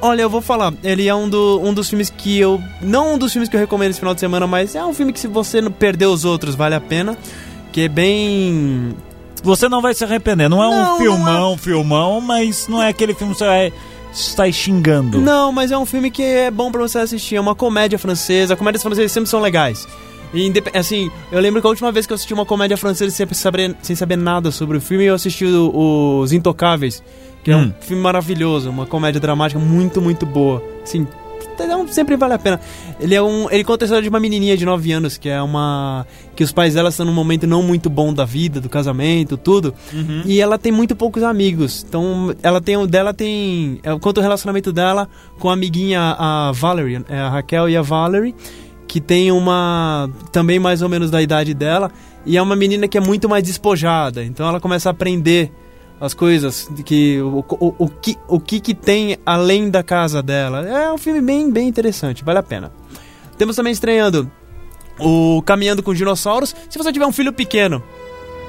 [0.01, 2.61] Olha, eu vou falar, ele é um, do, um dos filmes que eu.
[2.83, 5.13] Não um dos filmes que eu recomendo esse final de semana, mas é um filme
[5.13, 7.17] que se você não perder os outros, vale a pena.
[7.73, 8.95] que é bem
[9.43, 10.49] Você não vai se arrepender.
[10.49, 13.73] Não é Não, um não filmão, filmão, mas não é aquele filme que você vai
[14.13, 15.21] estar xingando.
[15.21, 17.37] Não, mas é um filme que é bom pra você assistir.
[17.37, 18.57] É uma comédia francesa.
[18.57, 19.87] Comédias francesas sempre são legais.
[20.35, 23.27] E, assim, eu lembro que a última vez que eu assisti uma comédia francesa sem
[23.33, 27.03] saber, sem saber nada sobre o filme, eu assisti o- Os Intocáveis,
[27.43, 27.73] que é Hum.
[27.79, 30.63] um filme maravilhoso, uma comédia dramática muito, muito boa.
[30.83, 31.07] Assim,
[31.65, 32.61] então, sempre vale a pena.
[33.01, 35.41] Ele é um, ele conta a história de uma menininha de 9 anos que é
[35.43, 39.37] uma que os pais dela estão num momento não muito bom da vida, do casamento,
[39.37, 39.75] tudo.
[40.25, 41.85] E ela tem muito poucos amigos.
[41.89, 47.05] Então, ela tem o dela tem, conta o relacionamento dela com a amiguinha a Valerie,
[47.09, 48.35] é, a Raquel e a Valerie,
[48.87, 51.91] que tem uma também mais ou menos da idade dela,
[52.25, 54.25] e é uma menina que é muito mais despojada.
[54.25, 55.53] Então ela começa a aprender
[56.01, 60.67] as coisas que o, o, o que o que que tem além da casa dela.
[60.67, 62.73] É um filme bem bem interessante, vale a pena.
[63.37, 64.31] Temos também estreando
[64.99, 66.55] o Caminhando com Dinossauros.
[66.69, 67.83] Se você tiver um filho pequeno,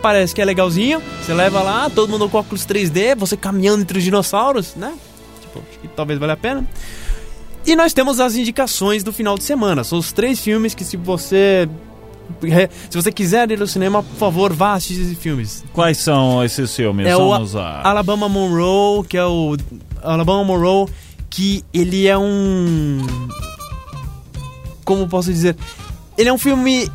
[0.01, 1.01] parece que é legalzinho.
[1.21, 4.93] Você leva lá, todo mundo com óculos 3D, você caminhando entre os dinossauros, né?
[5.41, 6.67] Tipo, acho que talvez valha a pena.
[7.65, 9.83] E nós temos as indicações do final de semana.
[9.83, 11.69] São os três filmes que se você
[12.89, 15.63] se você quiser ir ao cinema, por favor, vá assistir esses filmes.
[15.73, 17.07] Quais são esses filmes?
[17.07, 17.81] É o Vamos a...
[17.83, 19.55] Alabama Monroe, que é o
[20.01, 20.87] Alabama Monroe,
[21.29, 23.05] que ele é um
[24.83, 25.55] como posso dizer?
[26.17, 26.89] Ele é um filme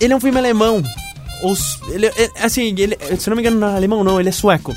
[0.00, 0.82] ele é um filme alemão.
[1.42, 1.54] Ou
[1.90, 4.74] ele, é- assim, ele, se não me engano, não é alemão não, ele é sueco.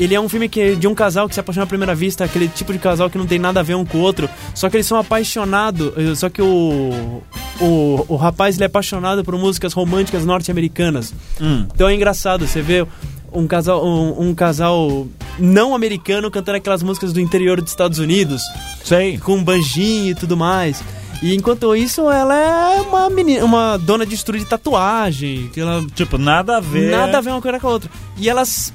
[0.00, 2.48] Ele é um filme que, de um casal que se apaixona à primeira vista, aquele
[2.48, 4.76] tipo de casal que não tem nada a ver um com o outro, só que
[4.78, 7.22] eles são apaixonados, eh, só que o,
[7.60, 11.12] o, o rapaz ele é apaixonado por músicas românticas norte-americanas.
[11.38, 11.66] Hum.
[11.74, 12.86] Então é engraçado, você vê
[13.30, 15.06] um casal, um, um casal
[15.38, 18.42] não americano cantando aquelas músicas do interior dos Estados Unidos,
[18.82, 19.18] Sei.
[19.18, 20.82] com banjinho e tudo mais.
[21.22, 25.84] E enquanto isso, ela é uma menina, uma dona de estúdio de tatuagem, que ela
[25.94, 26.90] Tipo, nada a ver.
[26.90, 27.90] nada a ver uma coisa com a outra.
[28.16, 28.72] E elas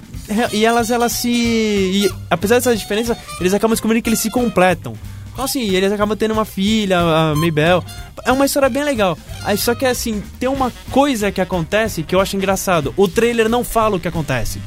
[0.52, 4.94] e elas elas se e, apesar dessa diferença, eles acabam descobrindo que eles se completam.
[5.34, 7.84] Então assim, eles acabam tendo uma filha, a Maybell.
[8.24, 9.18] É uma história bem legal.
[9.44, 12.94] Aí só que assim, tem uma coisa que acontece que eu acho engraçado.
[12.98, 14.62] O trailer não fala o que acontece.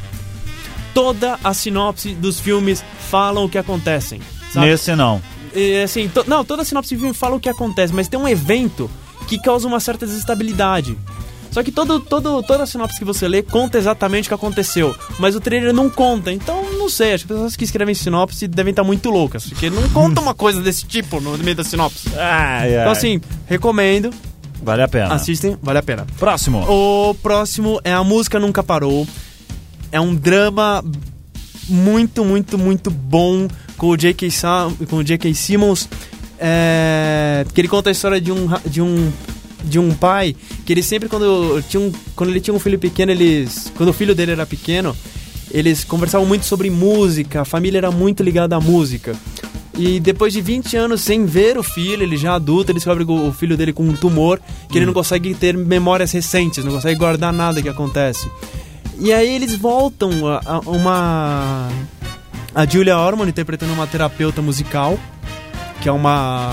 [0.94, 4.20] Toda a sinopse dos filmes falam o que acontecem.
[4.52, 4.66] Sabe?
[4.66, 5.22] Nesse não.
[5.54, 8.18] E, assim, to- não, toda a sinopse de filme fala o que acontece, mas tem
[8.18, 8.90] um evento
[9.26, 10.98] que causa uma certa desestabilidade.
[11.50, 14.94] Só que todo, todo, toda a sinopse que você lê conta exatamente o que aconteceu,
[15.18, 16.30] mas o trailer não conta.
[16.32, 20.20] Então, não sei, as pessoas que escrevem sinopse devem estar muito loucas, porque não conta
[20.20, 22.08] uma coisa desse tipo no meio da sinopse.
[22.16, 22.80] Ai, ai.
[22.80, 24.10] Então, assim, recomendo,
[24.62, 25.14] Vale a pena.
[25.14, 26.06] assistem, vale a pena.
[26.18, 26.60] Próximo.
[26.68, 29.06] O próximo é A Música Nunca Parou.
[29.90, 30.84] É um drama
[31.68, 34.30] muito, muito, muito bom com o J.K.
[34.30, 35.32] Sam- com o J.K.
[35.34, 35.88] Simmons.
[36.40, 39.10] É, que ele conta a história de um, de um
[39.64, 40.34] de um pai
[40.64, 43.92] que ele sempre quando tinha um, quando ele tinha um filho pequeno eles quando o
[43.92, 44.96] filho dele era pequeno
[45.50, 49.16] eles conversavam muito sobre música a família era muito ligada à música
[49.78, 53.32] e depois de 20 anos sem ver o filho, ele já adulto, ele descobre o
[53.32, 57.32] filho dele com um tumor, que ele não consegue ter memórias recentes, não consegue guardar
[57.32, 58.28] nada que acontece.
[58.98, 61.68] E aí eles voltam a, a uma.
[62.52, 64.98] A Julia Ormond interpretando uma terapeuta musical,
[65.80, 66.52] que é uma.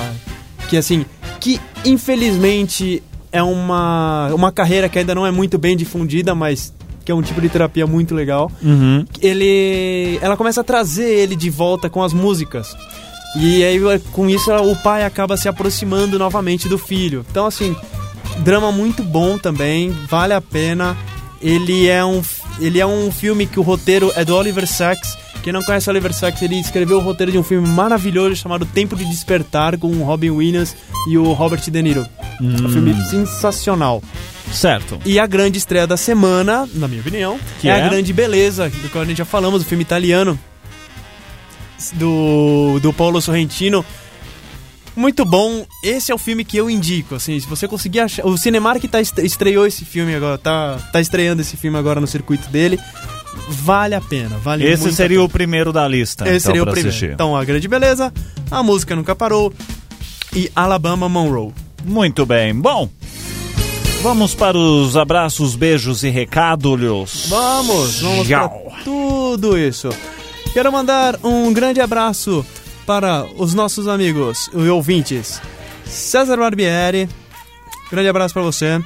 [0.70, 1.04] Que assim.
[1.46, 6.74] Que infelizmente é uma, uma carreira que ainda não é muito bem difundida, mas
[7.06, 9.06] que é um tipo de terapia muito legal Uhum.
[9.22, 12.76] ele ela começa a trazer ele de volta com as músicas.
[13.38, 13.80] E aí
[14.12, 17.24] com isso o pai acaba se aproximando novamente do filho.
[17.30, 17.76] Então assim,
[18.40, 20.98] drama muito bom também, vale a pena.
[21.40, 22.24] Ele é um
[22.60, 25.16] ele é um filme que o roteiro é do Oliver Sacks.
[25.46, 28.66] Quem não conhece o Oliver Sacks, ele escreveu o roteiro de um filme maravilhoso chamado
[28.66, 30.76] Tempo de Despertar com o Robin Williams
[31.08, 32.04] e o Robert De Niro.
[32.42, 34.02] Um filme sensacional.
[34.52, 35.00] Certo.
[35.06, 37.84] E a grande estreia da semana, na minha opinião, Que é, é?
[37.84, 40.38] a Grande Beleza, do qual a gente já falamos, o filme italiano
[41.94, 43.86] do, do Paulo Sorrentino.
[44.96, 45.64] Muito bom.
[45.84, 48.26] Esse é o filme que eu indico, assim, se você conseguir achar...
[48.26, 52.08] O Cinemark tá estre- estreou esse filme agora, tá, tá estreando esse filme agora no
[52.08, 52.80] circuito dele.
[53.48, 56.26] Vale a pena, vale Esse seria o primeiro da lista.
[56.26, 56.90] Esse então, seria o primeiro.
[56.90, 57.12] assistir.
[57.12, 58.14] Então, A Grande Beleza,
[58.50, 59.54] A Música Nunca Parou
[60.34, 61.54] e Alabama Monroe.
[61.84, 62.54] Muito bem.
[62.54, 62.90] Bom,
[64.02, 67.28] vamos para os abraços, beijos e recados.
[67.28, 68.50] Vamos, vamos para
[68.84, 69.90] tudo isso.
[70.54, 72.46] Quero mandar um grande abraço
[72.86, 75.42] para os nossos amigos e ouvintes.
[75.86, 77.10] César Barbieri,
[77.92, 78.82] grande abraço para você.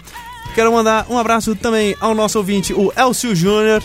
[0.56, 3.84] Quero mandar um abraço também ao nosso ouvinte, o Elcio Júnior.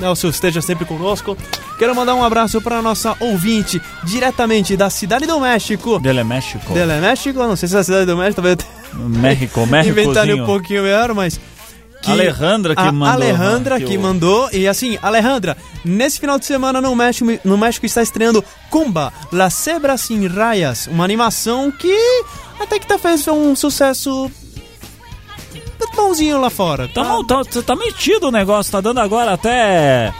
[0.00, 1.36] Elcio, esteja sempre conosco.
[1.78, 5.98] Quero mandar um abraço para nossa ouvinte, diretamente da Cidade do México.
[5.98, 6.72] Dele México.
[6.72, 8.58] Dele México, não sei se é a Cidade do México, talvez
[8.94, 9.98] eu México, México.
[9.98, 11.40] inventaria um pouquinho melhor, mas
[12.10, 14.48] Alejandra que mandou, Alejandra que que, mandou.
[14.52, 19.50] E assim, Alejandra, nesse final de semana no México, no México está estreando Kumba, La
[19.50, 21.96] Cebra Sin Rayas, uma animação que
[22.58, 24.30] até que tá fez um sucesso
[25.94, 26.88] bonzinho lá fora.
[26.88, 30.12] Tá, mal- tá, tá metido o negócio, tá dando agora até.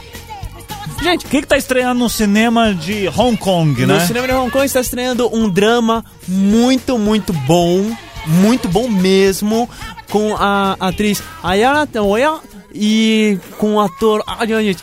[1.01, 4.05] Gente, O que, que tá estreando no cinema de Hong Kong, no né?
[4.05, 7.91] cinema de Hong Kong está estreando um drama muito, muito bom,
[8.25, 9.69] muito bom mesmo,
[10.09, 12.35] com a atriz Ayana Taoya
[12.73, 14.81] e com o ator ah, gente,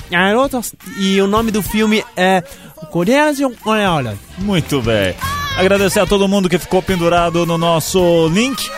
[0.99, 2.43] e o nome do filme é
[2.91, 3.33] Coreia
[3.65, 4.19] Olha, olha.
[4.39, 5.15] Muito bem.
[5.57, 8.69] Agradecer a todo mundo que ficou pendurado no nosso link.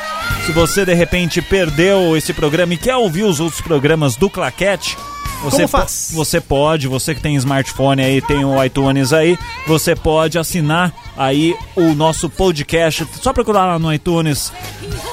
[0.44, 4.96] Se você de repente perdeu esse programa e quer ouvir os outros programas do Claquete,
[5.42, 5.66] você,
[6.12, 9.36] você pode, você que tem smartphone aí, tem o iTunes aí,
[9.66, 13.06] você pode assinar aí o nosso podcast.
[13.20, 14.52] Só procurar lá no iTunes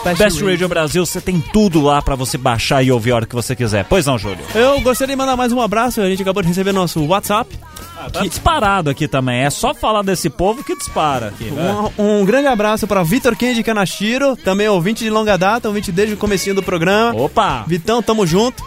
[0.04, 3.36] Best, Radio Brasil, você tem tudo lá pra você baixar e ouvir a hora que
[3.36, 3.86] você quiser.
[3.86, 4.44] Pois não, Júlio?
[4.54, 6.00] Eu gostaria de mandar mais um abraço.
[6.02, 7.50] A gente acabou de receber nosso WhatsApp.
[8.12, 9.42] Tá disparado aqui também.
[9.44, 11.46] É só falar desse povo que dispara aqui.
[11.46, 11.92] né?
[11.98, 16.14] Um, um grande abraço para Vitor Kendi Kanashiro, também ouvinte de longa data, ouvinte desde
[16.14, 17.14] o comecinho do programa.
[17.20, 17.64] Opa!
[17.68, 18.64] Vitão, tamo junto.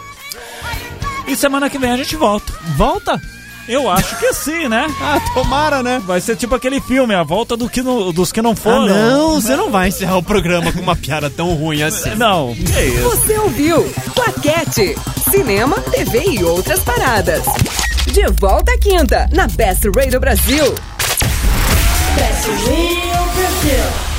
[1.26, 2.53] E semana que vem a gente volta.
[2.76, 3.20] Volta?
[3.68, 4.87] Eu acho que sim, né?
[5.01, 6.03] Ah, tomara, né?
[6.05, 8.89] Vai ser tipo aquele filme, a volta do que no- dos que não Ah, foram.
[8.89, 12.11] não, você não vai encerrar o programa com uma piada tão ruim assim.
[12.18, 13.03] Não, que isso.
[13.11, 14.97] Você ouviu Claquete,
[15.30, 17.45] cinema, TV e outras paradas.
[18.07, 20.75] De volta à quinta, na Best Radio Brasil.
[22.17, 24.12] Best Radio Brasil.